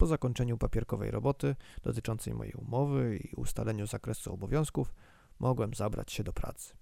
Po 0.00 0.06
zakończeniu 0.06 0.58
papierkowej 0.58 1.10
roboty 1.10 1.56
dotyczącej 1.82 2.34
mojej 2.34 2.54
umowy 2.54 3.16
i 3.16 3.34
ustaleniu 3.34 3.86
zakresu 3.86 4.32
obowiązków, 4.32 4.94
mogłem 5.38 5.74
zabrać 5.74 6.12
się 6.12 6.24
do 6.24 6.32
pracy. 6.32 6.74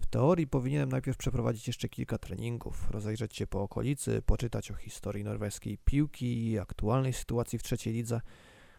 W 0.00 0.06
teorii 0.06 0.46
powinienem 0.46 0.88
najpierw 0.88 1.16
przeprowadzić 1.16 1.66
jeszcze 1.66 1.88
kilka 1.88 2.18
treningów, 2.18 2.90
rozejrzeć 2.90 3.36
się 3.36 3.46
po 3.46 3.62
okolicy, 3.62 4.22
poczytać 4.22 4.70
o 4.70 4.74
historii 4.74 5.24
norweskiej 5.24 5.78
piłki 5.78 6.50
i 6.50 6.58
aktualnej 6.58 7.12
sytuacji 7.12 7.58
w 7.58 7.62
trzeciej 7.62 7.94
lidze, 7.94 8.20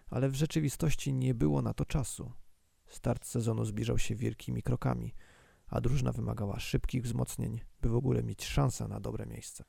ale 0.09 0.29
w 0.29 0.35
rzeczywistości 0.35 1.13
nie 1.13 1.33
było 1.33 1.61
na 1.61 1.73
to 1.73 1.85
czasu. 1.85 2.31
Start 2.87 3.25
sezonu 3.25 3.65
zbliżał 3.65 3.97
się 3.97 4.15
wielkimi 4.15 4.63
krokami, 4.63 5.13
a 5.67 5.81
drużyna 5.81 6.11
wymagała 6.11 6.59
szybkich 6.59 7.03
wzmocnień, 7.03 7.61
by 7.81 7.89
w 7.89 7.95
ogóle 7.95 8.23
mieć 8.23 8.45
szansę 8.45 8.87
na 8.87 8.99
dobre 8.99 9.25
miejsce. 9.25 9.63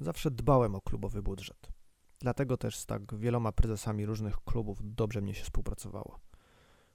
Zawsze 0.00 0.30
dbałem 0.30 0.74
o 0.74 0.80
klubowy 0.80 1.22
budżet. 1.22 1.77
Dlatego 2.20 2.56
też 2.56 2.76
z 2.76 2.86
tak 2.86 3.14
wieloma 3.14 3.52
prezesami 3.52 4.06
różnych 4.06 4.36
klubów 4.44 4.78
dobrze 4.82 5.20
mnie 5.20 5.34
się 5.34 5.44
współpracowało. 5.44 6.18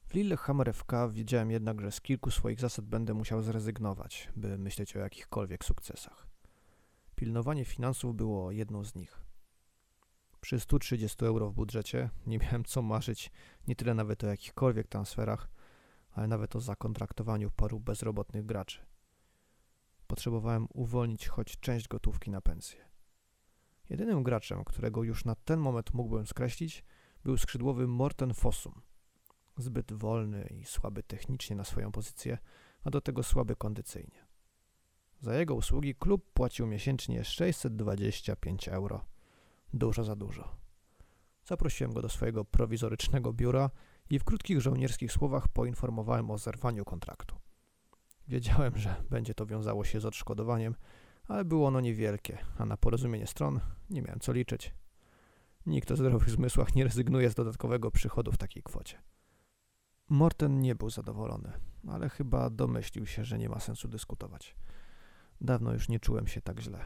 W 0.05 0.13
Lillehammer 0.13 0.73
FK 0.73 0.91
wiedziałem 1.09 1.51
jednak, 1.51 1.81
że 1.81 1.91
z 1.91 2.01
kilku 2.01 2.31
swoich 2.31 2.59
zasad 2.59 2.85
będę 2.85 3.13
musiał 3.13 3.41
zrezygnować, 3.41 4.29
by 4.35 4.57
myśleć 4.57 4.95
o 4.95 4.99
jakichkolwiek 4.99 5.65
sukcesach. 5.65 6.27
Pilnowanie 7.15 7.65
finansów 7.65 8.15
było 8.15 8.51
jedną 8.51 8.83
z 8.83 8.95
nich. 8.95 9.19
Przy 10.41 10.59
130 10.59 11.25
euro 11.25 11.49
w 11.49 11.53
budżecie 11.53 12.09
nie 12.27 12.37
miałem 12.37 12.63
co 12.63 12.81
marzyć 12.81 13.31
nie 13.67 13.75
tyle 13.75 13.93
nawet 13.93 14.23
o 14.23 14.27
jakichkolwiek 14.27 14.87
transferach, 14.87 15.49
ale 16.11 16.27
nawet 16.27 16.55
o 16.55 16.59
zakontraktowaniu 16.59 17.51
paru 17.51 17.79
bezrobotnych 17.79 18.45
graczy. 18.45 18.79
Potrzebowałem 20.07 20.67
uwolnić 20.73 21.27
choć 21.27 21.59
część 21.59 21.87
gotówki 21.87 22.31
na 22.31 22.41
pensję. 22.41 22.92
Jedynym 23.93 24.23
graczem, 24.23 24.63
którego 24.63 25.03
już 25.03 25.25
na 25.25 25.35
ten 25.35 25.59
moment 25.59 25.93
mógłbym 25.93 26.27
skreślić, 26.27 26.83
był 27.23 27.38
skrzydłowy 27.38 27.88
Morten 27.88 28.33
Fossum. 28.33 28.81
Zbyt 29.57 29.93
wolny 29.93 30.47
i 30.59 30.65
słaby 30.65 31.03
technicznie 31.03 31.55
na 31.55 31.63
swoją 31.63 31.91
pozycję, 31.91 32.38
a 32.83 32.89
do 32.89 33.01
tego 33.01 33.23
słaby 33.23 33.55
kondycyjnie. 33.55 34.27
Za 35.21 35.35
jego 35.35 35.55
usługi 35.55 35.95
klub 35.95 36.31
płacił 36.33 36.67
miesięcznie 36.67 37.23
625 37.23 38.67
euro. 38.67 39.05
Dużo 39.73 40.03
za 40.03 40.15
dużo. 40.15 40.55
Zaprosiłem 41.45 41.93
go 41.93 42.01
do 42.01 42.09
swojego 42.09 42.45
prowizorycznego 42.45 43.33
biura 43.33 43.69
i 44.09 44.19
w 44.19 44.23
krótkich 44.23 44.62
żołnierskich 44.62 45.12
słowach 45.12 45.47
poinformowałem 45.47 46.31
o 46.31 46.38
zerwaniu 46.38 46.85
kontraktu. 46.85 47.35
Wiedziałem, 48.27 48.77
że 48.77 48.95
będzie 49.09 49.33
to 49.33 49.45
wiązało 49.45 49.83
się 49.83 50.00
z 50.00 50.05
odszkodowaniem, 50.05 50.75
ale 51.27 51.45
było 51.45 51.67
ono 51.67 51.81
niewielkie, 51.81 52.37
a 52.57 52.65
na 52.65 52.77
porozumienie 52.77 53.27
stron 53.27 53.59
nie 53.89 54.01
miałem 54.01 54.19
co 54.19 54.33
liczyć. 54.33 54.73
Nikt 55.65 55.91
o 55.91 55.95
zdrowych 55.95 56.29
zmysłach 56.29 56.75
nie 56.75 56.83
rezygnuje 56.83 57.29
z 57.29 57.35
dodatkowego 57.35 57.91
przychodu 57.91 58.31
w 58.31 58.37
takiej 58.37 58.63
kwocie. 58.63 59.01
Morten 60.09 60.61
nie 60.61 60.75
był 60.75 60.89
zadowolony, 60.89 61.51
ale 61.87 62.09
chyba 62.09 62.49
domyślił 62.49 63.05
się, 63.05 63.25
że 63.25 63.37
nie 63.37 63.49
ma 63.49 63.59
sensu 63.59 63.87
dyskutować. 63.87 64.55
Dawno 65.41 65.73
już 65.73 65.89
nie 65.89 65.99
czułem 65.99 66.27
się 66.27 66.41
tak 66.41 66.59
źle. 66.59 66.85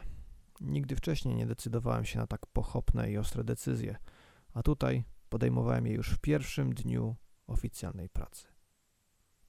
Nigdy 0.60 0.96
wcześniej 0.96 1.34
nie 1.34 1.46
decydowałem 1.46 2.04
się 2.04 2.18
na 2.18 2.26
tak 2.26 2.46
pochopne 2.46 3.10
i 3.10 3.18
ostre 3.18 3.44
decyzje, 3.44 3.96
a 4.54 4.62
tutaj 4.62 5.04
podejmowałem 5.28 5.86
je 5.86 5.92
już 5.92 6.10
w 6.10 6.18
pierwszym 6.18 6.74
dniu 6.74 7.16
oficjalnej 7.46 8.08
pracy. 8.08 8.57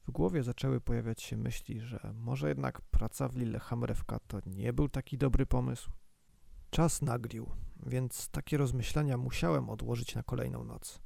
W 0.10 0.12
głowie 0.12 0.44
zaczęły 0.44 0.82
pojawiać 0.82 1.22
się 1.22 1.38
myśli, 1.38 1.82
że 1.82 2.13
może 2.16 2.50
jednak 2.50 2.82
praca 2.82 3.28
w 3.28 3.36
Lillehammer 3.36 3.96
FK 3.96 4.20
to 4.28 4.39
nie 4.46 4.74
był 4.74 4.89
taki 4.89 5.18
dobry 5.18 5.46
pomysł. 5.46 5.92
Czas 6.70 7.01
naglił, 7.01 7.50
więc 7.86 8.30
takie 8.30 8.58
rozmyślenia 8.58 9.18
musiałem 9.18 9.70
odłożyć 9.70 10.16
na 10.16 10.24
kolejną 10.24 10.63
noc. 10.63 11.01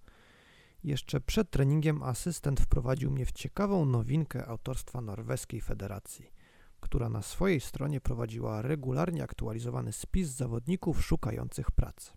Jeszcze 0.83 1.21
przed 1.21 1.49
treningiem 1.49 2.03
asystent 2.03 2.59
wprowadził 2.59 3.11
mnie 3.11 3.25
w 3.25 3.31
ciekawą 3.31 3.85
nowinkę 3.85 4.45
autorstwa 4.45 5.01
Norweskiej 5.01 5.61
Federacji, 5.61 6.33
która 6.79 7.09
na 7.09 7.21
swojej 7.21 7.61
stronie 7.61 8.01
prowadziła 8.01 8.61
regularnie 8.61 9.23
aktualizowany 9.23 9.93
spis 9.93 10.29
zawodników 10.29 11.05
szukających 11.05 11.71
pracy. 11.71 12.11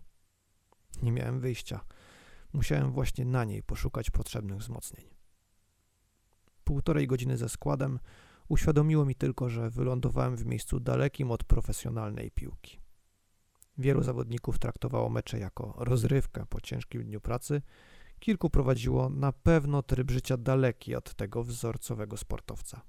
Nie 1.01 1.11
miałem 1.11 1.39
wyjścia. 1.39 1.79
Musiałem 2.53 2.91
właśnie 2.91 3.25
na 3.25 3.43
niej 3.43 3.63
poszukać 3.63 4.09
potrzebnych 4.09 4.57
wzmocnień 4.57 5.16
półtorej 6.67 7.07
godziny 7.07 7.37
ze 7.37 7.49
składem 7.49 7.99
uświadomiło 8.47 9.05
mi 9.05 9.15
tylko, 9.15 9.49
że 9.49 9.69
wylądowałem 9.69 10.35
w 10.35 10.45
miejscu 10.45 10.79
dalekim 10.79 11.31
od 11.31 11.43
profesjonalnej 11.43 12.31
piłki. 12.31 12.79
Wielu 13.77 14.03
zawodników 14.03 14.59
traktowało 14.59 15.09
mecze 15.09 15.39
jako 15.39 15.73
rozrywkę 15.77 16.45
po 16.49 16.61
ciężkim 16.61 17.03
dniu 17.03 17.21
pracy, 17.21 17.61
kilku 18.19 18.49
prowadziło 18.49 19.09
na 19.09 19.31
pewno 19.31 19.83
tryb 19.83 20.11
życia 20.11 20.37
daleki 20.37 20.95
od 20.95 21.13
tego 21.13 21.43
wzorcowego 21.43 22.17
sportowca. 22.17 22.81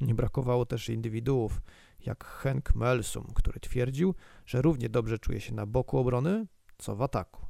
Nie 0.00 0.14
brakowało 0.14 0.66
też 0.66 0.88
indywiduów, 0.88 1.62
jak 2.00 2.24
Henk 2.24 2.74
Melsum, 2.74 3.26
który 3.34 3.60
twierdził, 3.60 4.14
że 4.46 4.62
równie 4.62 4.88
dobrze 4.88 5.18
czuje 5.18 5.40
się 5.40 5.54
na 5.54 5.66
boku 5.66 5.98
obrony, 5.98 6.46
co 6.78 6.96
w 6.96 7.02
ataku. 7.02 7.46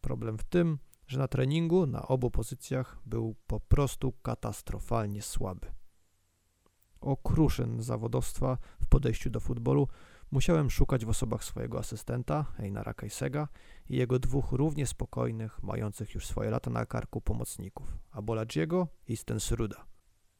Problem 0.00 0.38
w 0.38 0.44
tym, 0.44 0.78
że 1.06 1.18
na 1.18 1.28
treningu 1.28 1.86
na 1.86 2.08
obu 2.08 2.30
pozycjach 2.30 3.00
był 3.06 3.34
po 3.46 3.60
prostu 3.60 4.12
katastrofalnie 4.12 5.22
słaby. 5.22 5.66
Okruszyn 7.00 7.82
zawodowstwa 7.82 8.58
w 8.80 8.86
podejściu 8.86 9.30
do 9.30 9.40
futbolu 9.40 9.88
musiałem 10.30 10.70
szukać 10.70 11.04
w 11.04 11.08
osobach 11.08 11.44
swojego 11.44 11.78
asystenta, 11.78 12.52
Einara 12.58 12.94
Kajsega, 12.94 13.48
i 13.88 13.96
jego 13.96 14.18
dwóch 14.18 14.52
równie 14.52 14.86
spokojnych, 14.86 15.62
mających 15.62 16.14
już 16.14 16.26
swoje 16.26 16.50
lata 16.50 16.70
na 16.70 16.86
karku 16.86 17.20
pomocników, 17.20 17.98
Aboladziego 18.10 18.88
i 19.08 19.16
Stensruda. 19.16 19.84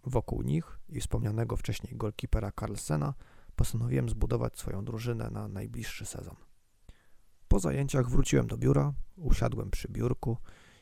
Wokół 0.04 0.42
nich 0.42 0.78
i 0.88 1.00
wspomnianego 1.00 1.56
wcześniej 1.56 1.97
golkipera 1.97 2.52
Carlsena 2.61 3.14
postanowiłem 3.56 4.09
zbudować 4.09 4.59
swoją 4.59 4.85
drużynę 4.85 5.30
na 5.30 5.49
najbliższy 5.49 6.06
sezon. 6.06 6.37
Po 7.54 7.61
zajęciach 7.61 8.11
wróciłem 8.11 8.46
do 8.46 8.56
biura, 8.56 8.92
usiadłem 9.16 9.70
przy 9.70 9.88
biurku 9.88 10.37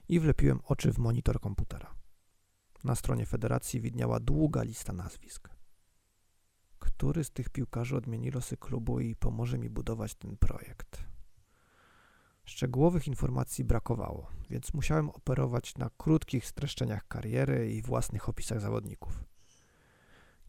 i 0.09 0.21
wlepiłem 0.21 0.61
oczy 0.65 0.93
w 0.93 0.99
monitor 0.99 1.41
komputera. 1.41 1.95
Na 2.85 2.95
stronie 2.95 3.27
federacji 3.27 3.81
widniała 3.81 4.21
długa 4.21 4.63
lista 4.63 4.93
nazwisk. 4.93 5.49
Który 6.79 7.25
z 7.25 7.31
tych 7.31 7.49
piłkarzy 7.51 7.97
odmieni 7.97 8.31
losy 8.31 8.57
klubu 8.57 9.01
i 9.01 9.17
pomoże 9.17 9.59
mi 9.59 9.71
budować 9.71 10.15
ten 10.15 10.37
projekt? 10.37 11.05
Szczegółowych 12.45 13.09
informacji 13.09 13.65
brakowało, 13.65 14.31
więc 14.51 14.75
musiałem 14.75 15.11
operować 15.11 15.75
na 15.75 15.91
krótkich 15.97 16.47
streszczeniach 16.47 17.09
kariery 17.09 17.73
i 17.73 17.83
własnych 17.83 18.29
opisach 18.29 18.61
zawodników. 18.61 19.25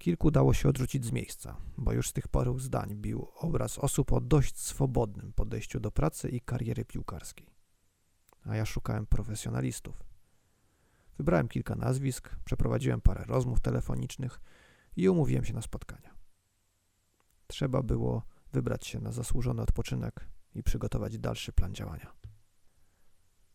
Kilku 0.03 0.31
dało 0.31 0.53
się 0.53 0.69
odrzucić 0.69 1.05
z 1.05 1.11
miejsca, 1.11 1.57
bo 1.77 1.93
już 1.93 2.09
z 2.09 2.13
tych 2.13 2.27
paru 2.27 2.59
zdań 2.59 2.95
bił 2.95 3.27
obraz 3.35 3.79
osób 3.79 4.11
o 4.11 4.21
dość 4.21 4.59
swobodnym 4.59 5.33
podejściu 5.33 5.79
do 5.79 5.91
pracy 5.91 6.29
i 6.29 6.41
kariery 6.41 6.85
piłkarskiej. 6.85 7.47
A 8.45 8.55
ja 8.55 8.65
szukałem 8.65 9.05
profesjonalistów. 9.05 10.03
Wybrałem 11.17 11.47
kilka 11.47 11.75
nazwisk, 11.75 12.35
przeprowadziłem 12.45 13.01
parę 13.01 13.23
rozmów 13.27 13.59
telefonicznych 13.59 14.41
i 14.95 15.09
umówiłem 15.09 15.45
się 15.45 15.53
na 15.53 15.61
spotkania. 15.61 16.13
Trzeba 17.47 17.83
było 17.83 18.23
wybrać 18.53 18.87
się 18.87 18.99
na 18.99 19.11
zasłużony 19.11 19.61
odpoczynek 19.61 20.27
i 20.55 20.63
przygotować 20.63 21.17
dalszy 21.17 21.53
plan 21.53 21.75
działania. 21.75 22.13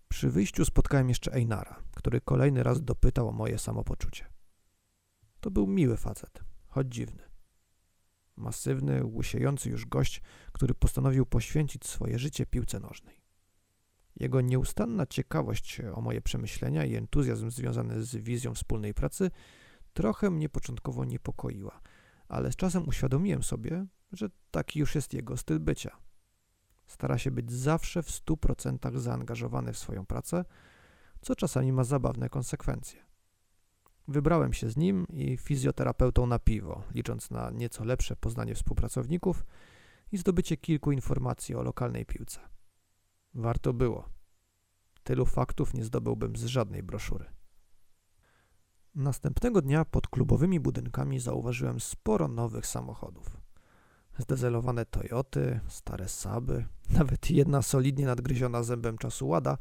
Przy 0.09 0.31
wyjściu 0.31 0.65
spotkałem 0.65 1.09
jeszcze 1.09 1.33
Einara, 1.33 1.83
który 1.95 2.21
kolejny 2.21 2.63
raz 2.63 2.83
dopytał 2.83 3.29
o 3.29 3.33
moje 3.33 3.59
samopoczucie. 3.59 4.38
To 5.41 5.51
był 5.51 5.67
miły 5.67 5.97
facet, 5.97 6.41
choć 6.67 6.95
dziwny. 6.95 7.23
Masywny, 8.37 9.05
łysiejący 9.05 9.71
już 9.71 9.87
gość, 9.87 10.23
który 10.53 10.75
postanowił 10.75 11.27
poświęcić 11.27 11.87
swoje 11.87 12.19
życie 12.19 12.47
piłce 12.47 12.81
nożnej. 12.81 13.19
Jego 14.17 14.41
nieustanna 14.41 15.07
ciekawość 15.07 15.81
o 15.95 16.01
moje 16.01 16.21
przemyślenia 16.21 16.85
i 16.85 16.95
entuzjazm 16.95 17.51
związany 17.51 18.03
z 18.03 18.17
wizją 18.17 18.55
wspólnej 18.55 18.95
pracy 18.95 19.31
trochę 19.93 20.31
mnie 20.31 20.49
początkowo 20.49 21.05
niepokoiła, 21.05 21.81
ale 22.29 22.53
z 22.53 22.57
czasem 22.57 22.89
uświadomiłem 22.89 23.43
sobie, 23.43 23.87
że 24.13 24.29
taki 24.51 24.79
już 24.79 24.95
jest 24.95 25.15
jego 25.15 25.37
styl 25.37 25.61
bycia. 25.61 25.97
Stara 26.87 27.19
się 27.19 27.31
być 27.31 27.53
zawsze 27.53 28.03
w 28.03 28.11
stu 28.11 28.37
procentach 28.37 29.01
zaangażowany 29.01 29.73
w 29.73 29.79
swoją 29.79 30.07
pracę, 30.07 30.45
co 31.21 31.37
czasami 31.37 31.73
ma 31.73 31.85
zabawne 31.85 32.29
konsekwencje. 32.29 33.08
Wybrałem 34.09 34.53
się 34.53 34.71
z 34.71 34.77
nim 34.77 35.07
i 35.09 35.37
fizjoterapeutą 35.37 36.27
na 36.27 36.39
piwo, 36.39 36.83
licząc 36.95 37.31
na 37.31 37.51
nieco 37.51 37.85
lepsze 37.85 38.17
poznanie 38.17 38.55
współpracowników 38.55 39.45
i 40.13 40.19
zdobycie 40.19 40.57
kilku 40.57 40.93
informacji 40.93 41.55
o 41.55 41.63
lokalnej 41.63 42.07
piłce. 42.07 42.41
Warto 43.35 43.73
było. 43.73 44.09
Tylu 45.03 45.27
faktów 45.27 45.75
nie 45.75 45.85
zdobyłbym 45.85 46.37
z 46.37 46.45
żadnej 46.45 46.83
broszury. 46.83 47.25
Następnego 48.95 49.63
dnia 49.63 49.85
pod 49.85 50.09
klubowymi 50.09 50.61
budynkami 50.61 51.21
zauważyłem 51.21 51.81
sporo 51.81 52.29
nowych 52.29 52.67
samochodów. 52.67 53.37
Zdezelowane 54.19 54.87
Toyoty, 54.87 55.61
stare 55.69 56.09
Saby, 56.09 56.67
nawet 56.91 57.31
jedna 57.31 57.63
solidnie 57.63 58.07
nadgryziona 58.07 58.63
zębem 58.63 58.99
czasu 58.99 59.29
Łada 59.29 59.59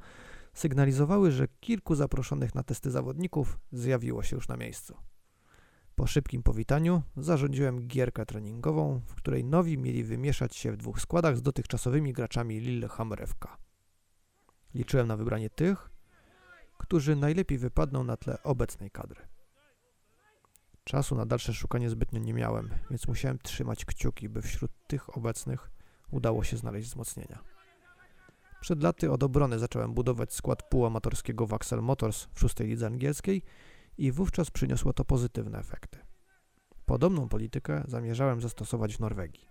sygnalizowały, 0.58 1.32
że 1.32 1.48
kilku 1.60 1.96
zaproszonych 1.96 2.56
na 2.56 2.64
testy 2.64 2.92
zawodników 2.92 3.60
zjawiło 3.72 4.24
się 4.24 4.36
już 4.36 4.48
na 4.48 4.58
miejscu. 4.58 4.98
Po 5.96 6.08
szybkim 6.08 6.44
powitaniu 6.44 7.02
zarządziłem 7.18 7.88
gierkę 7.88 8.26
treningową, 8.26 9.02
w 9.06 9.16
której 9.16 9.44
nowi 9.44 9.78
mieli 9.78 10.04
wymieszać 10.04 10.56
się 10.56 10.72
w 10.72 10.78
dwóch 10.78 11.02
składach 11.02 11.38
z 11.38 11.42
dotychczasowymi 11.42 12.14
graczami 12.14 12.60
Lillehammer 12.60 13.28
FK. 13.28 13.58
Liczyłem 14.74 15.08
na 15.08 15.18
wybranie 15.18 15.50
tych, 15.50 15.90
którzy 16.78 17.16
najlepiej 17.16 17.58
wypadną 17.58 18.04
na 18.04 18.18
tle 18.18 18.44
obecnej 18.44 18.92
kadry. 18.92 19.28
Czasu 20.84 21.16
na 21.16 21.26
dalsze 21.26 21.54
szukanie 21.54 21.90
zbytnio 21.90 22.20
nie 22.20 22.34
miałem, 22.34 22.70
więc 22.90 23.08
musiałem 23.08 23.40
trzymać 23.40 23.86
kciuki, 23.86 24.30
by 24.30 24.42
wśród 24.42 24.72
tych 24.88 25.18
obecnych 25.18 25.72
udało 26.12 26.44
się 26.44 26.58
znaleźć 26.58 26.90
wzmocnienia. 26.90 27.57
Przed 28.68 28.84
laty 28.84 29.12
od 29.12 29.24
obrony 29.24 29.60
zacząłem 29.60 29.94
budować 29.94 30.34
skład 30.34 30.64
półamatorskiego 30.64 31.48
Waxel 31.48 31.82
Motors 31.82 32.28
w 32.34 32.40
szóstej 32.40 32.68
lidze 32.68 32.88
angielskiej 32.88 33.44
i 33.98 34.12
wówczas 34.12 34.52
przyniosło 34.52 34.94
to 34.94 35.06
pozytywne 35.06 35.60
efekty. 35.60 36.00
Podobną 36.86 37.30
politykę 37.30 37.84
zamierzałem 37.88 38.42
zastosować 38.42 38.96
w 38.96 39.00
Norwegii. 39.00 39.50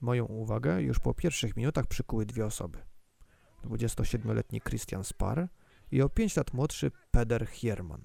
Moją 0.00 0.24
uwagę 0.24 0.82
już 0.82 0.98
po 0.98 1.14
pierwszych 1.14 1.56
minutach 1.56 1.86
przykuły 1.86 2.26
dwie 2.26 2.46
osoby. 2.46 2.78
27-letni 3.64 4.60
Christian 4.60 5.04
Spar 5.04 5.48
i 5.90 6.02
o 6.02 6.08
5 6.08 6.36
lat 6.36 6.54
młodszy 6.54 6.90
Peder 7.10 7.46
Hierman. 7.46 8.04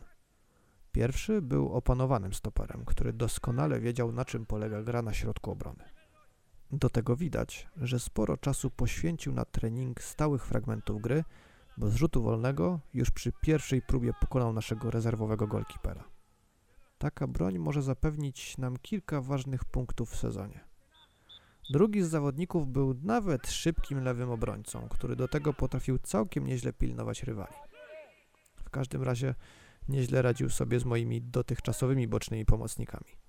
Pierwszy 0.92 1.42
był 1.42 1.74
opanowanym 1.74 2.34
stoperem, 2.34 2.86
który 2.86 3.14
doskonale 3.14 3.80
wiedział 3.80 4.12
na 4.12 4.26
czym 4.26 4.46
polega 4.46 4.84
gra 4.84 5.02
na 5.02 5.14
środku 5.14 5.52
obrony. 5.52 5.97
Do 6.72 6.90
tego 6.90 7.16
widać, 7.16 7.68
że 7.78 8.00
sporo 8.00 8.38
czasu 8.38 8.70
poświęcił 8.70 9.34
na 9.34 9.46
trening 9.46 10.02
stałych 10.02 10.46
fragmentów 10.46 11.02
gry, 11.02 11.24
bo 11.78 11.90
z 11.90 11.96
rzutu 11.96 12.22
wolnego 12.22 12.80
już 12.94 13.12
przy 13.12 13.32
pierwszej 13.42 13.82
próbie 13.82 14.12
pokonał 14.22 14.54
naszego 14.54 14.92
rezerwowego 14.92 15.48
golkipera. 15.48 16.04
Taka 16.98 17.28
broń 17.28 17.60
może 17.60 17.82
zapewnić 17.82 18.58
nam 18.58 18.78
kilka 18.78 19.22
ważnych 19.22 19.66
punktów 19.66 20.10
w 20.10 20.18
sezonie. 20.18 20.60
Drugi 21.70 22.04
z 22.04 22.08
zawodników 22.08 22.68
był 22.68 22.96
nawet 23.04 23.48
szybkim 23.48 24.04
lewym 24.04 24.30
obrońcą, 24.30 24.88
który 24.90 25.16
do 25.16 25.28
tego 25.28 25.54
potrafił 25.54 26.00
całkiem 26.00 26.48
nieźle 26.48 26.74
pilnować 26.74 27.24
rywali. 27.24 27.54
W 28.66 28.70
każdym 28.70 29.04
razie 29.04 29.36
nieźle 29.90 30.22
radził 30.22 30.50
sobie 30.50 30.80
z 30.80 30.86
moimi 30.86 31.22
dotychczasowymi 31.22 32.08
bocznymi 32.08 32.46
pomocnikami. 32.46 33.27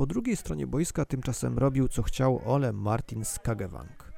Po 0.00 0.06
drugiej 0.06 0.36
stronie 0.36 0.66
boiska 0.66 1.04
tymczasem 1.04 1.58
robił 1.58 1.88
co 1.88 2.02
chciał 2.02 2.40
Ole 2.44 2.72
Martin 2.72 3.24
Skagewang. 3.24 4.12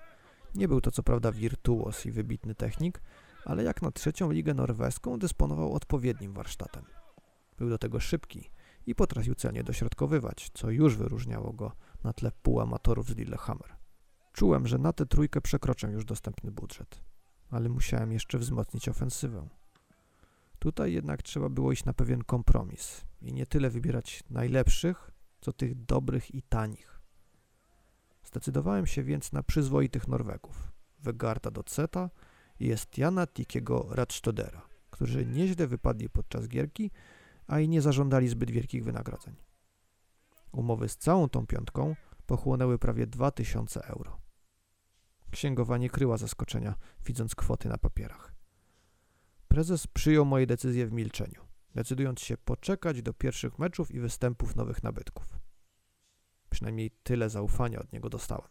Nie 0.55 0.69
był 0.69 0.81
to 0.81 0.91
co 0.91 1.03
prawda 1.03 1.33
wirtuos 1.33 2.07
i 2.07 2.12
wybitny 2.12 2.55
technik, 2.55 3.01
ale 3.45 3.62
jak 3.62 3.83
na 3.83 3.91
trzecią 3.91 4.31
ligę 4.31 4.55
norweską 4.55 5.19
dysponował 5.19 5.73
odpowiednim 5.73 6.33
warsztatem. 6.33 6.85
Był 7.59 7.69
do 7.69 7.79
tego 7.79 8.01
szybki 8.01 8.51
i 8.87 8.95
potrafił 8.95 9.35
celnie 9.35 9.65
dośrodkowywać, 9.65 10.51
co 10.55 10.71
już 10.71 10.97
wyróżniało 10.97 11.53
go 11.53 11.73
na 12.05 12.12
tle 12.12 12.33
półamatorów 12.43 13.09
z 13.09 13.17
Lillehammer. 13.17 13.77
Czułem, 14.33 14.67
że 14.67 14.79
na 14.79 14.93
tę 14.93 15.07
trójkę 15.07 15.41
przekroczę 15.41 15.91
już 15.91 16.05
dostępny 16.05 16.51
budżet, 16.51 17.01
ale 17.51 17.69
musiałem 17.69 18.12
jeszcze 18.12 18.39
wzmocnić 18.39 18.89
ofensywę. 18.89 19.49
Tutaj 20.59 20.93
jednak 20.93 21.23
trzeba 21.23 21.49
było 21.49 21.73
iść 21.73 21.85
na 21.85 21.93
pewien 21.93 22.25
kompromis 22.25 23.05
i 23.23 23.33
nie 23.33 23.47
tyle 23.47 23.71
wybierać 23.71 24.25
najlepszych, 24.31 25.12
co 25.42 25.52
tych 25.52 25.84
dobrych 25.84 26.34
i 26.34 26.42
tanich. 26.42 27.00
Zdecydowałem 28.25 28.87
się 28.87 29.02
więc 29.02 29.32
na 29.32 29.42
przyzwoitych 29.42 30.08
Norwegów, 30.08 30.72
Wegarda 30.99 31.50
Doceta 31.50 32.11
i 32.61 32.72
Estiana 32.72 33.26
Tikiego 33.26 33.87
Radstodera, 33.90 34.62
którzy 34.90 35.26
nieźle 35.26 35.66
wypadli 35.66 36.09
podczas 36.09 36.48
gierki, 36.48 36.90
a 37.46 37.61
i 37.61 37.68
nie 37.68 37.83
zażądali 37.83 38.28
zbyt 38.28 38.50
wielkich 38.50 38.85
wynagrodzeń. 38.85 39.35
Umowy 40.52 40.88
z 40.88 40.96
całą 40.96 41.28
tą 41.28 41.46
piątką 41.46 41.96
pochłonęły 42.26 42.78
prawie 42.78 43.07
2000 43.07 43.85
euro. 43.85 44.20
Księgowa 45.31 45.78
nie 45.78 45.90
kryła 45.90 46.16
zaskoczenia, 46.16 46.74
widząc 47.07 47.35
kwoty 47.35 47.68
na 47.68 47.78
papierach. 47.78 48.35
Prezes 49.48 49.87
przyjął 49.87 50.24
moje 50.24 50.46
decyzje 50.46 50.87
w 50.87 50.92
milczeniu, 50.92 51.52
decydując 51.74 52.20
się 52.20 52.37
poczekać 52.37 53.02
do 53.02 53.12
pierwszych 53.12 53.58
meczów 53.58 53.90
i 53.90 54.00
występów 54.00 54.56
nowych 54.56 54.82
nabytków. 54.82 55.38
Przynajmniej 56.50 56.90
tyle 57.02 57.30
zaufania 57.30 57.78
od 57.78 57.92
niego 57.92 58.11
dostałem. 58.11 58.48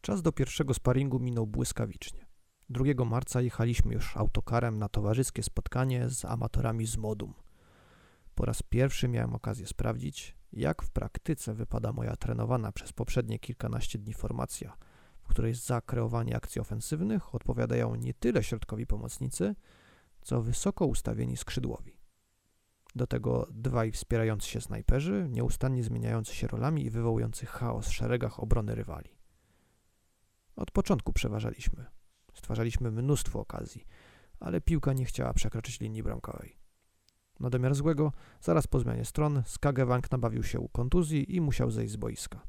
Czas 0.00 0.22
do 0.22 0.32
pierwszego 0.32 0.74
sparingu 0.74 1.18
minął 1.18 1.46
błyskawicznie. 1.46 2.26
2 2.68 3.04
marca 3.04 3.40
jechaliśmy 3.40 3.94
już 3.94 4.16
autokarem 4.16 4.78
na 4.78 4.88
towarzyskie 4.88 5.42
spotkanie 5.42 6.08
z 6.08 6.24
amatorami 6.24 6.86
z 6.86 6.96
Modum. 6.96 7.34
Po 8.34 8.44
raz 8.44 8.62
pierwszy 8.62 9.08
miałem 9.08 9.34
okazję 9.34 9.66
sprawdzić, 9.66 10.36
jak 10.52 10.82
w 10.82 10.90
praktyce 10.90 11.54
wypada 11.54 11.92
moja 11.92 12.16
trenowana 12.16 12.72
przez 12.72 12.92
poprzednie 12.92 13.38
kilkanaście 13.38 13.98
dni 13.98 14.14
formacja, 14.14 14.76
w 15.22 15.28
której 15.28 15.54
za 15.54 15.80
kreowanie 15.80 16.36
akcji 16.36 16.60
ofensywnych 16.60 17.34
odpowiadają 17.34 17.94
nie 17.94 18.14
tyle 18.14 18.42
środkowi 18.42 18.86
pomocnicy, 18.86 19.54
co 20.26 20.42
wysoko 20.42 20.86
ustawieni 20.86 21.36
skrzydłowi. 21.36 21.98
Do 22.94 23.06
tego 23.06 23.48
dwaj 23.50 23.92
wspierający 23.92 24.48
się 24.48 24.60
snajperzy, 24.60 25.26
nieustannie 25.30 25.84
zmieniający 25.84 26.34
się 26.34 26.46
rolami 26.46 26.84
i 26.84 26.90
wywołujący 26.90 27.46
chaos 27.46 27.88
w 27.88 27.94
szeregach 27.94 28.40
obrony 28.40 28.74
rywali. 28.74 29.10
Od 30.56 30.70
początku 30.70 31.12
przeważaliśmy. 31.12 31.86
Stwarzaliśmy 32.34 32.90
mnóstwo 32.90 33.40
okazji, 33.40 33.86
ale 34.40 34.60
piłka 34.60 34.92
nie 34.92 35.04
chciała 35.04 35.32
przekroczyć 35.32 35.80
linii 35.80 36.02
bramkowej. 36.02 36.58
Na 37.40 37.50
domiar 37.50 37.74
złego, 37.74 38.12
zaraz 38.40 38.66
po 38.66 38.80
zmianie 38.80 39.04
stron, 39.04 39.42
Skagewank 39.46 40.10
nabawił 40.10 40.42
się 40.42 40.68
kontuzji 40.72 41.36
i 41.36 41.40
musiał 41.40 41.70
zejść 41.70 41.92
z 41.92 41.96
boiska. 41.96 42.46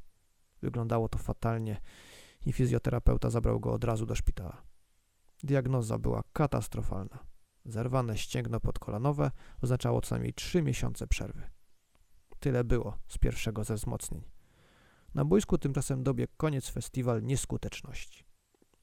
Wyglądało 0.61 1.09
to 1.09 1.17
fatalnie 1.17 1.81
i 2.45 2.53
fizjoterapeuta 2.53 3.29
zabrał 3.29 3.59
go 3.59 3.71
od 3.71 3.83
razu 3.83 4.05
do 4.05 4.15
szpitala. 4.15 4.61
Diagnoza 5.43 5.97
była 5.97 6.23
katastrofalna. 6.33 7.36
Zerwane 7.67 8.17
ścięgno 8.17 8.59
podkolanowe 8.59 9.31
oznaczało 9.61 10.01
co 10.01 10.15
najmniej 10.15 10.33
trzy 10.33 10.61
miesiące 10.61 11.07
przerwy. 11.07 11.43
Tyle 12.39 12.63
było 12.63 12.97
z 13.07 13.17
pierwszego 13.17 13.63
ze 13.63 13.75
wzmocnień. 13.75 14.23
Na 15.13 15.25
boisku 15.25 15.57
tymczasem 15.57 16.03
dobiegł 16.03 16.33
koniec 16.37 16.69
festiwal 16.69 17.23
nieskuteczności. 17.23 18.25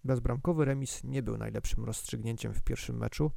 Bezbramkowy 0.04 0.64
remis 0.64 1.04
nie 1.04 1.22
był 1.22 1.36
najlepszym 1.36 1.84
rozstrzygnięciem 1.84 2.54
w 2.54 2.62
pierwszym 2.62 2.96
meczu, 2.96 3.30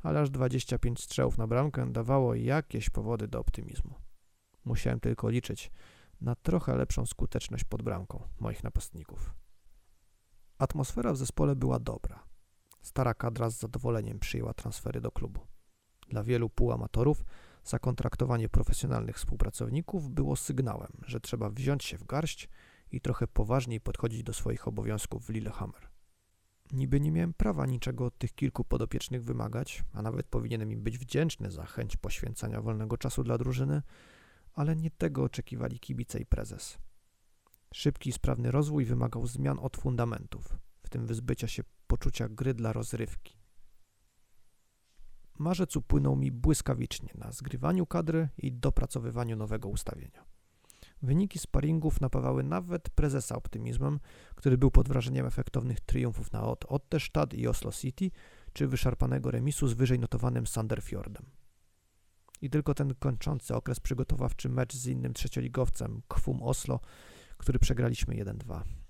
ale 0.00 0.20
aż 0.20 0.30
25 0.30 1.00
strzałów 1.00 1.38
na 1.38 1.46
bramkę 1.46 1.92
dawało 1.92 2.34
jakieś 2.34 2.90
powody 2.90 3.28
do 3.28 3.40
optymizmu. 3.40 3.94
Musiałem 4.64 5.00
tylko 5.00 5.28
liczyć 5.28 5.70
na 6.20 6.34
trochę 6.34 6.76
lepszą 6.76 7.06
skuteczność 7.06 7.64
pod 7.64 7.82
bramką 7.82 8.28
moich 8.40 8.64
napastników. 8.64 9.34
Atmosfera 10.58 11.12
w 11.12 11.16
zespole 11.16 11.56
była 11.56 11.78
dobra. 11.78 12.31
Stara 12.82 13.14
kadra 13.14 13.50
z 13.50 13.58
zadowoleniem 13.58 14.18
przyjęła 14.18 14.54
transfery 14.54 15.00
do 15.00 15.10
klubu. 15.10 15.40
Dla 16.08 16.22
wielu 16.22 16.50
półamatorów 16.50 17.24
zakontraktowanie 17.64 18.48
profesjonalnych 18.48 19.16
współpracowników 19.16 20.10
było 20.10 20.36
sygnałem, 20.36 20.92
że 21.06 21.20
trzeba 21.20 21.50
wziąć 21.50 21.84
się 21.84 21.98
w 21.98 22.04
garść 22.04 22.48
i 22.90 23.00
trochę 23.00 23.26
poważniej 23.26 23.80
podchodzić 23.80 24.22
do 24.22 24.32
swoich 24.32 24.68
obowiązków 24.68 25.26
w 25.26 25.28
Lillehammer. 25.28 25.88
Niby 26.72 27.00
nie 27.00 27.12
miałem 27.12 27.34
prawa 27.34 27.66
niczego 27.66 28.06
od 28.06 28.18
tych 28.18 28.34
kilku 28.34 28.64
podopiecznych 28.64 29.24
wymagać, 29.24 29.84
a 29.92 30.02
nawet 30.02 30.26
powinienem 30.26 30.72
im 30.72 30.82
być 30.82 30.98
wdzięczny 30.98 31.50
za 31.50 31.66
chęć 31.66 31.96
poświęcania 31.96 32.60
wolnego 32.60 32.98
czasu 32.98 33.24
dla 33.24 33.38
drużyny, 33.38 33.82
ale 34.54 34.76
nie 34.76 34.90
tego 34.90 35.22
oczekiwali 35.22 35.80
kibice 35.80 36.20
i 36.20 36.26
prezes. 36.26 36.78
Szybki 37.74 38.10
i 38.10 38.12
sprawny 38.12 38.50
rozwój 38.50 38.84
wymagał 38.84 39.26
zmian 39.26 39.58
od 39.58 39.76
fundamentów, 39.76 40.56
tym 40.92 41.06
wyzbycia 41.06 41.48
się 41.48 41.62
poczucia 41.86 42.28
gry 42.28 42.54
dla 42.54 42.72
rozrywki. 42.72 43.36
Marzec 45.38 45.76
upłynął 45.76 46.16
mi 46.16 46.32
błyskawicznie 46.32 47.10
na 47.14 47.32
zgrywaniu 47.32 47.86
kadry 47.86 48.28
i 48.38 48.52
dopracowywaniu 48.52 49.36
nowego 49.36 49.68
ustawienia. 49.68 50.24
Wyniki 51.02 51.38
sparingów 51.38 52.00
napawały 52.00 52.42
nawet 52.42 52.90
prezesa 52.90 53.36
optymizmem, 53.36 54.00
który 54.34 54.58
był 54.58 54.70
pod 54.70 54.88
wrażeniem 54.88 55.26
efektownych 55.26 55.80
triumfów 55.80 56.32
na 56.32 56.42
Ottestad 56.68 57.34
i 57.34 57.48
Oslo 57.48 57.72
City, 57.72 58.10
czy 58.52 58.68
wyszarpanego 58.68 59.30
remisu 59.30 59.68
z 59.68 59.72
wyżej 59.72 59.98
notowanym 59.98 60.46
Sanderfjordem. 60.46 61.26
I 62.40 62.50
tylko 62.50 62.74
ten 62.74 62.94
kończący 62.94 63.54
okres 63.54 63.80
przygotowawczy 63.80 64.48
mecz 64.48 64.74
z 64.74 64.86
innym 64.86 65.14
trzecioligowcem, 65.14 66.02
Kwum 66.08 66.42
Oslo, 66.42 66.80
który 67.36 67.58
przegraliśmy 67.58 68.14
1-2. 68.14 68.81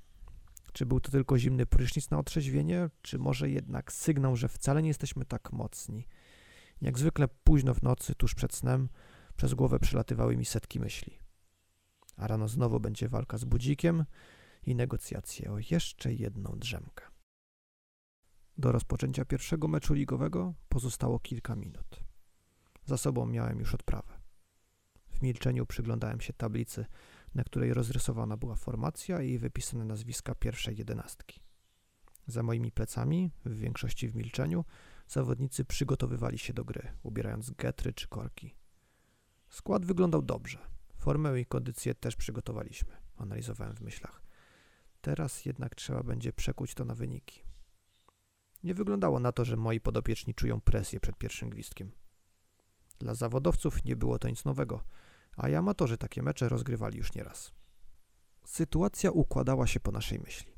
Czy 0.72 0.86
był 0.86 1.00
to 1.00 1.10
tylko 1.10 1.38
zimny 1.38 1.66
prysznic 1.66 2.10
na 2.10 2.18
otrzeźwienie, 2.18 2.90
czy 3.02 3.18
może 3.18 3.50
jednak 3.50 3.92
sygnał, 3.92 4.36
że 4.36 4.48
wcale 4.48 4.82
nie 4.82 4.88
jesteśmy 4.88 5.24
tak 5.24 5.52
mocni? 5.52 6.06
Jak 6.80 6.98
zwykle 6.98 7.28
późno 7.28 7.74
w 7.74 7.82
nocy, 7.82 8.14
tuż 8.14 8.34
przed 8.34 8.54
snem, 8.54 8.88
przez 9.36 9.54
głowę 9.54 9.78
przelatywały 9.78 10.36
mi 10.36 10.44
setki 10.44 10.80
myśli. 10.80 11.18
A 12.16 12.26
rano 12.26 12.48
znowu 12.48 12.80
będzie 12.80 13.08
walka 13.08 13.38
z 13.38 13.44
budzikiem 13.44 14.04
i 14.66 14.74
negocjacje 14.74 15.52
o 15.52 15.58
jeszcze 15.70 16.14
jedną 16.14 16.58
drzemkę. 16.58 17.04
Do 18.58 18.72
rozpoczęcia 18.72 19.24
pierwszego 19.24 19.68
meczu 19.68 19.94
ligowego 19.94 20.54
pozostało 20.68 21.18
kilka 21.18 21.56
minut. 21.56 22.00
Za 22.84 22.96
sobą 22.96 23.26
miałem 23.26 23.58
już 23.58 23.74
odprawę. 23.74 24.12
W 25.10 25.22
milczeniu 25.22 25.66
przyglądałem 25.66 26.20
się 26.20 26.32
tablicy, 26.32 26.86
na 27.34 27.44
której 27.44 27.74
rozrysowana 27.74 28.36
była 28.36 28.56
formacja 28.56 29.22
i 29.22 29.38
wypisane 29.38 29.84
nazwiska 29.84 30.34
pierwszej 30.34 30.76
jedenastki. 30.76 31.40
Za 32.26 32.42
moimi 32.42 32.72
plecami, 32.72 33.30
w 33.44 33.56
większości 33.56 34.08
w 34.08 34.16
milczeniu, 34.16 34.64
zawodnicy 35.08 35.64
przygotowywali 35.64 36.38
się 36.38 36.52
do 36.52 36.64
gry, 36.64 36.92
ubierając 37.02 37.50
getry 37.50 37.92
czy 37.92 38.08
korki. 38.08 38.54
Skład 39.48 39.84
wyglądał 39.84 40.22
dobrze. 40.22 40.58
Formę 40.96 41.40
i 41.40 41.46
kondycję 41.46 41.94
też 41.94 42.16
przygotowaliśmy, 42.16 42.92
analizowałem 43.16 43.76
w 43.76 43.80
myślach. 43.80 44.22
Teraz 45.00 45.44
jednak 45.44 45.74
trzeba 45.74 46.02
będzie 46.02 46.32
przekuć 46.32 46.74
to 46.74 46.84
na 46.84 46.94
wyniki. 46.94 47.42
Nie 48.62 48.74
wyglądało 48.74 49.20
na 49.20 49.32
to, 49.32 49.44
że 49.44 49.56
moi 49.56 49.80
podopieczni 49.80 50.34
czują 50.34 50.60
presję 50.60 51.00
przed 51.00 51.18
pierwszym 51.18 51.50
gwizdkiem. 51.50 51.92
Dla 52.98 53.14
zawodowców 53.14 53.84
nie 53.84 53.96
było 53.96 54.18
to 54.18 54.28
nic 54.28 54.44
nowego, 54.44 54.84
a 55.36 55.48
i 55.48 55.54
amatorzy 55.54 55.98
takie 55.98 56.22
mecze 56.22 56.48
rozgrywali 56.48 56.98
już 56.98 57.14
nieraz. 57.14 57.52
Sytuacja 58.44 59.10
układała 59.10 59.66
się 59.66 59.80
po 59.80 59.92
naszej 59.92 60.18
myśli. 60.18 60.52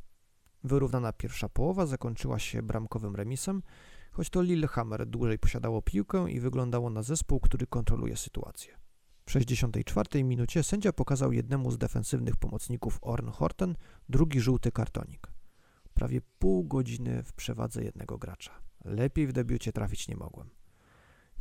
Wyrównana 0.64 1.12
pierwsza 1.12 1.48
połowa 1.48 1.86
zakończyła 1.86 2.38
się 2.38 2.62
bramkowym 2.62 3.16
remisem, 3.16 3.62
choć 4.12 4.30
to 4.30 4.42
Lillehammer 4.42 5.06
dłużej 5.06 5.38
posiadało 5.38 5.82
piłkę 5.82 6.30
i 6.30 6.40
wyglądało 6.40 6.90
na 6.90 7.02
zespół, 7.02 7.40
który 7.40 7.66
kontroluje 7.66 8.16
sytuację. 8.16 8.78
W 9.26 9.30
64 9.30 10.24
minucie 10.24 10.62
sędzia 10.62 10.92
pokazał 10.92 11.32
jednemu 11.32 11.70
z 11.70 11.78
defensywnych 11.78 12.36
pomocników 12.36 12.98
Orn 13.02 13.28
Horten 13.28 13.76
drugi 14.08 14.40
żółty 14.40 14.72
kartonik. 14.72 15.32
Prawie 15.94 16.20
pół 16.38 16.64
godziny 16.64 17.22
w 17.22 17.32
przewadze 17.32 17.84
jednego 17.84 18.18
gracza. 18.18 18.52
Lepiej 18.84 19.26
w 19.26 19.32
debiucie 19.32 19.72
trafić 19.72 20.08
nie 20.08 20.16
mogłem. 20.16 20.50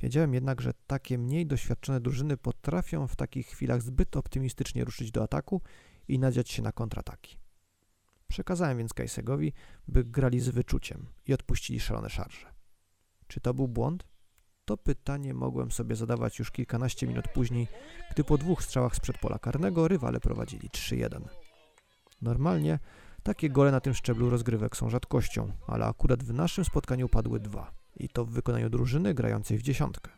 Wiedziałem 0.03 0.33
jednak, 0.33 0.61
że 0.61 0.73
takie 0.87 1.17
mniej 1.17 1.45
doświadczone 1.45 2.01
drużyny 2.01 2.37
potrafią 2.37 3.07
w 3.07 3.15
takich 3.15 3.47
chwilach 3.47 3.81
zbyt 3.81 4.17
optymistycznie 4.17 4.85
ruszyć 4.85 5.11
do 5.11 5.23
ataku 5.23 5.61
i 6.07 6.19
nadziać 6.19 6.49
się 6.49 6.61
na 6.61 6.71
kontrataki. 6.71 7.39
Przekazałem 8.27 8.77
więc 8.77 8.93
Kajsegowi, 8.93 9.53
by 9.87 10.03
grali 10.03 10.39
z 10.39 10.49
wyczuciem 10.49 11.07
i 11.25 11.33
odpuścili 11.33 11.79
szalone 11.79 12.09
szarże. 12.09 12.53
Czy 13.27 13.39
to 13.39 13.53
był 13.53 13.67
błąd? 13.67 14.07
To 14.65 14.77
pytanie 14.77 15.33
mogłem 15.33 15.71
sobie 15.71 15.95
zadawać 15.95 16.39
już 16.39 16.51
kilkanaście 16.51 17.07
minut 17.07 17.27
później, 17.27 17.67
gdy 18.11 18.23
po 18.23 18.37
dwóch 18.37 18.63
strzałach 18.63 18.95
z 18.95 18.99
przedpola 18.99 19.39
karnego 19.39 19.87
rywale 19.87 20.19
prowadzili 20.19 20.69
3-1. 20.69 21.21
Normalnie 22.21 22.79
takie 23.23 23.49
gole 23.49 23.71
na 23.71 23.79
tym 23.79 23.93
szczeblu 23.93 24.29
rozgrywek 24.29 24.77
są 24.77 24.89
rzadkością, 24.89 25.51
ale 25.67 25.85
akurat 25.85 26.23
w 26.23 26.33
naszym 26.33 26.65
spotkaniu 26.65 27.09
padły 27.09 27.39
dwa 27.39 27.82
i 27.95 28.09
to 28.09 28.25
w 28.25 28.29
wykonaniu 28.29 28.69
drużyny 28.69 29.13
grającej 29.13 29.57
w 29.57 29.61
dziesiątkę. 29.61 30.11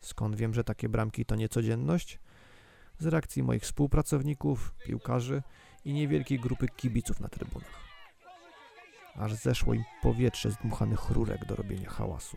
Skąd 0.00 0.36
wiem, 0.36 0.54
że 0.54 0.64
takie 0.64 0.88
bramki 0.88 1.24
to 1.24 1.36
niecodzienność? 1.36 2.18
Z 2.98 3.06
reakcji 3.06 3.42
moich 3.42 3.62
współpracowników, 3.62 4.74
piłkarzy 4.84 5.42
i 5.84 5.92
niewielkiej 5.92 6.40
grupy 6.40 6.68
kibiców 6.68 7.20
na 7.20 7.28
trybunach. 7.28 7.80
Aż 9.14 9.34
zeszło 9.34 9.74
im 9.74 9.84
powietrze 10.02 10.50
z 10.50 10.56
dmuchanych 10.56 11.10
rurek 11.10 11.44
do 11.44 11.56
robienia 11.56 11.90
hałasu. 11.90 12.36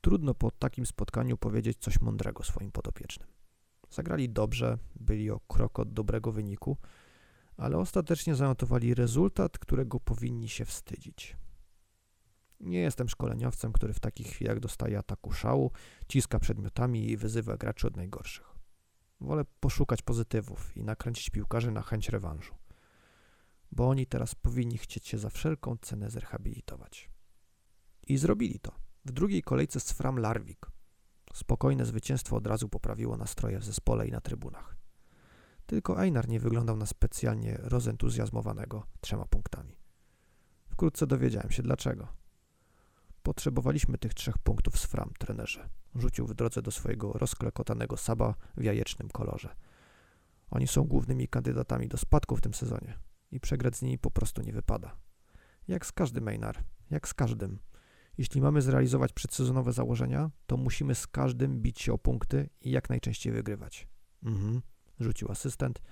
Trudno 0.00 0.34
po 0.34 0.50
takim 0.50 0.86
spotkaniu 0.86 1.36
powiedzieć 1.36 1.78
coś 1.78 2.00
mądrego 2.00 2.42
swoim 2.42 2.72
podopiecznym. 2.72 3.28
Zagrali 3.90 4.30
dobrze, 4.30 4.78
byli 4.96 5.30
o 5.30 5.40
krok 5.40 5.78
od 5.78 5.92
dobrego 5.92 6.32
wyniku, 6.32 6.76
ale 7.56 7.78
ostatecznie 7.78 8.34
zanotowali 8.34 8.94
rezultat, 8.94 9.58
którego 9.58 10.00
powinni 10.00 10.48
się 10.48 10.64
wstydzić. 10.64 11.36
Nie 12.64 12.80
jestem 12.80 13.08
szkoleniowcem, 13.08 13.72
który 13.72 13.92
w 13.92 14.00
takich 14.00 14.26
chwilach 14.26 14.60
dostaje 14.60 14.98
ataku 14.98 15.32
szału, 15.32 15.70
ciska 16.08 16.38
przedmiotami 16.38 17.10
i 17.10 17.16
wyzywa 17.16 17.56
graczy 17.56 17.86
od 17.86 17.96
najgorszych. 17.96 18.54
Wolę 19.20 19.44
poszukać 19.60 20.02
pozytywów 20.02 20.76
i 20.76 20.84
nakręcić 20.84 21.30
piłkarzy 21.30 21.70
na 21.70 21.82
chęć 21.82 22.08
rewanżu, 22.08 22.54
bo 23.72 23.88
oni 23.88 24.06
teraz 24.06 24.34
powinni 24.34 24.78
chcieć 24.78 25.06
się 25.06 25.18
za 25.18 25.30
wszelką 25.30 25.76
cenę 25.76 26.10
zrehabilitować. 26.10 27.10
I 28.06 28.16
zrobili 28.16 28.60
to. 28.60 28.72
W 29.04 29.12
drugiej 29.12 29.42
kolejce 29.42 29.80
z 29.80 29.92
Fram 29.92 30.18
Larvik. 30.18 30.66
Spokojne 31.34 31.84
zwycięstwo 31.84 32.36
od 32.36 32.46
razu 32.46 32.68
poprawiło 32.68 33.16
nastroje 33.16 33.58
w 33.58 33.64
zespole 33.64 34.08
i 34.08 34.10
na 34.10 34.20
trybunach. 34.20 34.76
Tylko 35.66 36.02
Einar 36.02 36.28
nie 36.28 36.40
wyglądał 36.40 36.76
na 36.76 36.86
specjalnie 36.86 37.56
rozentuzjazmowanego 37.62 38.86
trzema 39.00 39.24
punktami. 39.26 39.76
Wkrótce 40.68 41.06
dowiedziałem 41.06 41.50
się 41.50 41.62
dlaczego. 41.62 42.23
Potrzebowaliśmy 43.24 43.98
tych 43.98 44.14
trzech 44.14 44.38
punktów 44.38 44.78
z 44.78 44.86
Fram, 44.86 45.10
trenerze. 45.18 45.68
Rzucił 45.94 46.26
w 46.26 46.34
drodze 46.34 46.62
do 46.62 46.70
swojego 46.70 47.12
rozklekotanego 47.12 47.96
Saba 47.96 48.34
w 48.56 48.62
jajecznym 48.62 49.08
kolorze. 49.08 49.56
Oni 50.50 50.66
są 50.68 50.84
głównymi 50.84 51.28
kandydatami 51.28 51.88
do 51.88 51.98
spadku 51.98 52.36
w 52.36 52.40
tym 52.40 52.54
sezonie 52.54 52.98
i 53.30 53.40
przegrać 53.40 53.76
z 53.76 53.82
nimi 53.82 53.98
po 53.98 54.10
prostu 54.10 54.42
nie 54.42 54.52
wypada. 54.52 54.96
Jak 55.68 55.86
z 55.86 55.92
każdym 55.92 56.28
Einar, 56.28 56.64
jak 56.90 57.08
z 57.08 57.14
każdym. 57.14 57.58
Jeśli 58.18 58.40
mamy 58.40 58.62
zrealizować 58.62 59.12
przedsezonowe 59.12 59.72
założenia, 59.72 60.30
to 60.46 60.56
musimy 60.56 60.94
z 60.94 61.06
każdym 61.06 61.60
bić 61.60 61.80
się 61.80 61.92
o 61.92 61.98
punkty 61.98 62.50
i 62.60 62.70
jak 62.70 62.90
najczęściej 62.90 63.32
wygrywać. 63.32 63.88
Mhm, 64.22 64.62
rzucił 65.00 65.30
asystent 65.30 65.82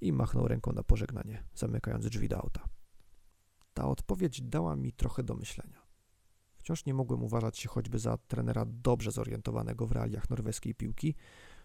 i 0.00 0.12
machnął 0.12 0.48
ręką 0.48 0.72
na 0.72 0.82
pożegnanie, 0.82 1.44
zamykając 1.54 2.06
drzwi 2.06 2.28
do 2.28 2.38
auta. 2.38 2.68
Ta 3.74 3.88
odpowiedź 3.88 4.42
dała 4.42 4.76
mi 4.76 4.92
trochę 4.92 5.22
do 5.22 5.34
myślenia. 5.34 5.85
Wciąż 6.66 6.84
nie 6.86 6.94
mogłem 6.94 7.22
uważać 7.22 7.58
się 7.58 7.68
choćby 7.68 7.98
za 7.98 8.16
trenera 8.16 8.64
dobrze 8.66 9.10
zorientowanego 9.10 9.86
w 9.86 9.92
realiach 9.92 10.30
norweskiej 10.30 10.74
piłki, 10.74 11.14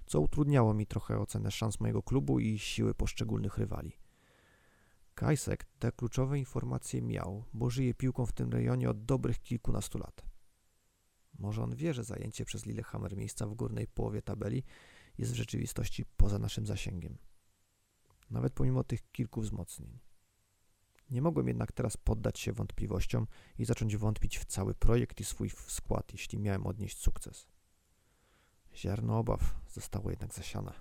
co 0.05 0.21
utrudniało 0.21 0.73
mi 0.73 0.87
trochę 0.87 1.19
ocenę 1.19 1.51
szans 1.51 1.79
mojego 1.79 2.03
klubu 2.03 2.39
i 2.39 2.59
siły 2.59 2.93
poszczególnych 2.93 3.57
rywali. 3.57 3.97
Kajsek 5.15 5.65
te 5.79 5.91
kluczowe 5.91 6.39
informacje 6.39 7.01
miał, 7.01 7.43
bo 7.53 7.69
żyje 7.69 7.93
piłką 7.93 8.25
w 8.25 8.31
tym 8.31 8.51
rejonie 8.51 8.89
od 8.89 9.05
dobrych 9.05 9.39
kilkunastu 9.39 9.97
lat. 9.97 10.25
Może 11.39 11.63
on 11.63 11.75
wie, 11.75 11.93
że 11.93 12.03
zajęcie 12.03 12.45
przez 12.45 12.65
Lillehammer 12.65 13.17
miejsca 13.17 13.47
w 13.47 13.53
górnej 13.53 13.87
połowie 13.87 14.21
tabeli 14.21 14.63
jest 15.17 15.31
w 15.31 15.35
rzeczywistości 15.35 16.05
poza 16.17 16.39
naszym 16.39 16.65
zasięgiem. 16.65 17.17
Nawet 18.29 18.53
pomimo 18.53 18.83
tych 18.83 19.11
kilku 19.11 19.41
wzmocnień. 19.41 20.10
Nie 21.11 21.21
mogłem 21.21 21.47
jednak 21.47 21.71
teraz 21.71 21.97
poddać 21.97 22.39
się 22.39 22.53
wątpliwościom 22.53 23.27
i 23.57 23.65
zacząć 23.65 23.97
wątpić 23.97 24.37
w 24.37 24.45
cały 24.45 24.75
projekt 24.75 25.19
i 25.19 25.25
swój 25.25 25.49
skład, 25.49 26.11
jeśli 26.11 26.39
miałem 26.39 26.67
odnieść 26.67 26.97
sukces. 26.97 27.47
Ziarno 28.75 29.19
obaw 29.19 29.55
zostało 29.67 30.09
jednak 30.09 30.33
zasiane. 30.33 30.73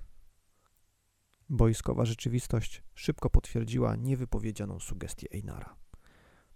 Boiskowa 1.49 2.05
rzeczywistość 2.05 2.83
szybko 2.95 3.31
potwierdziła 3.31 3.97
niewypowiedzianą 3.97 4.81
sugestię 4.81 5.29
Einara. 5.33 5.77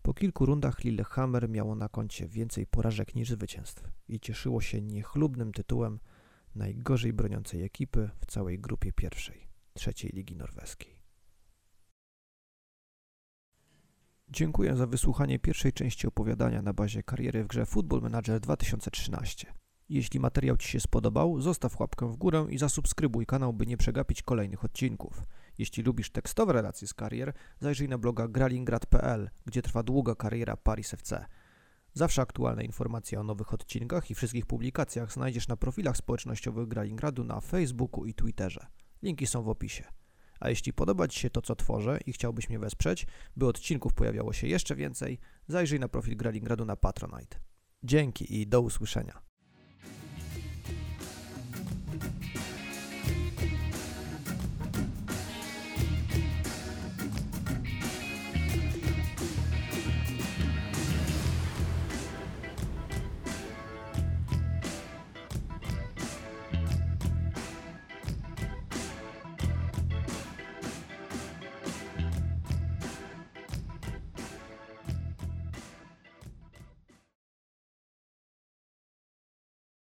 Po 0.03 0.15
kilku 0.15 0.47
rundach 0.47 0.85
Lillehammer 0.85 1.49
miało 1.49 1.75
na 1.75 1.89
koncie 1.89 2.29
więcej 2.29 2.67
porażek 2.67 3.15
niż 3.15 3.29
zwycięstw 3.29 3.85
i 4.09 4.21
cieszyło 4.21 4.61
się 4.61 4.83
niechlubnym 4.83 5.53
tytułem 5.53 6.01
najgorzej 6.55 7.13
broniącej 7.13 7.63
ekipy 7.63 8.11
w 8.21 8.27
całej 8.27 8.59
grupie 8.59 8.93
pierwszej, 8.93 9.49
trzeciej 9.75 10.11
ligi 10.15 10.37
norweskiej. 10.37 10.94
Dziękuję 14.29 14.77
za 14.77 14.87
wysłuchanie 14.87 15.39
pierwszej 15.39 15.73
części 15.73 16.07
opowiadania 16.07 16.63
na 16.63 16.73
bazie 16.73 17.03
kariery 17.03 17.45
w 17.45 17.47
grze 17.47 17.67
Football 17.67 18.03
Manager 18.03 18.41
2013. 18.41 19.53
Jeśli 19.89 20.21
materiał 20.21 20.57
Ci 20.57 20.69
się 20.69 20.81
spodobał, 20.81 21.41
zostaw 21.41 21.81
łapkę 21.81 22.13
w 22.13 22.17
górę 22.17 22.47
i 22.51 22.59
zasubskrybuj 22.59 23.27
kanał, 23.27 23.53
by 23.53 23.67
nie 23.67 23.77
przegapić 23.77 24.23
kolejnych 24.23 24.65
odcinków. 24.65 25.23
Jeśli 25.59 25.83
lubisz 25.83 26.11
tekstowe 26.11 26.53
relacje 26.53 26.89
z 26.89 26.95
karier, 26.95 27.33
zajrzyj 27.61 27.89
na 27.89 27.99
bloga 27.99 28.29
gralingrad.pl, 28.29 29.31
gdzie 29.47 29.63
trwa 29.63 29.83
długa 29.83 30.15
kariera 30.15 30.57
Paris 30.57 30.95
FC. 30.95 31.25
Zawsze 31.93 32.23
aktualne 32.23 32.65
informacje 32.65 33.21
o 33.21 33.23
nowych 33.23 33.55
odcinkach 33.55 34.11
i 34.11 34.15
wszystkich 34.15 34.47
publikacjach 34.47 35.13
znajdziesz 35.13 35.49
na 35.49 35.57
profilach 35.57 35.97
społecznościowych 35.97 36.69
Gralingradu 36.69 37.25
na 37.25 37.41
Facebooku 37.41 38.07
i 38.07 38.15
Twitterze. 38.15 38.67
Linki 39.03 39.27
są 39.27 39.43
w 39.43 39.49
opisie. 39.49 39.85
A 40.45 40.51
jeśli 40.51 40.73
podoba 40.73 41.09
Ci 41.09 41.21
się 41.21 41.31
to, 41.31 41.43
co 41.43 41.57
tworzę 41.57 41.99
i 42.07 42.13
chciałbyś 42.13 42.49
mnie 42.49 42.59
wesprzeć, 42.59 43.07
by 43.37 43.47
odcinków 43.47 43.95
pojawiało 43.95 44.33
się 44.33 44.47
jeszcze 44.47 44.77
więcej, 44.77 45.19
zajrzyj 45.49 45.81
na 45.81 45.89
profil 45.89 46.17
Gralingradu 46.17 46.65
na 46.65 46.77
Patronite. 46.77 47.39
Dzięki 47.83 48.41
i 48.41 48.47
do 48.47 48.61
usłyszenia. 48.61 49.34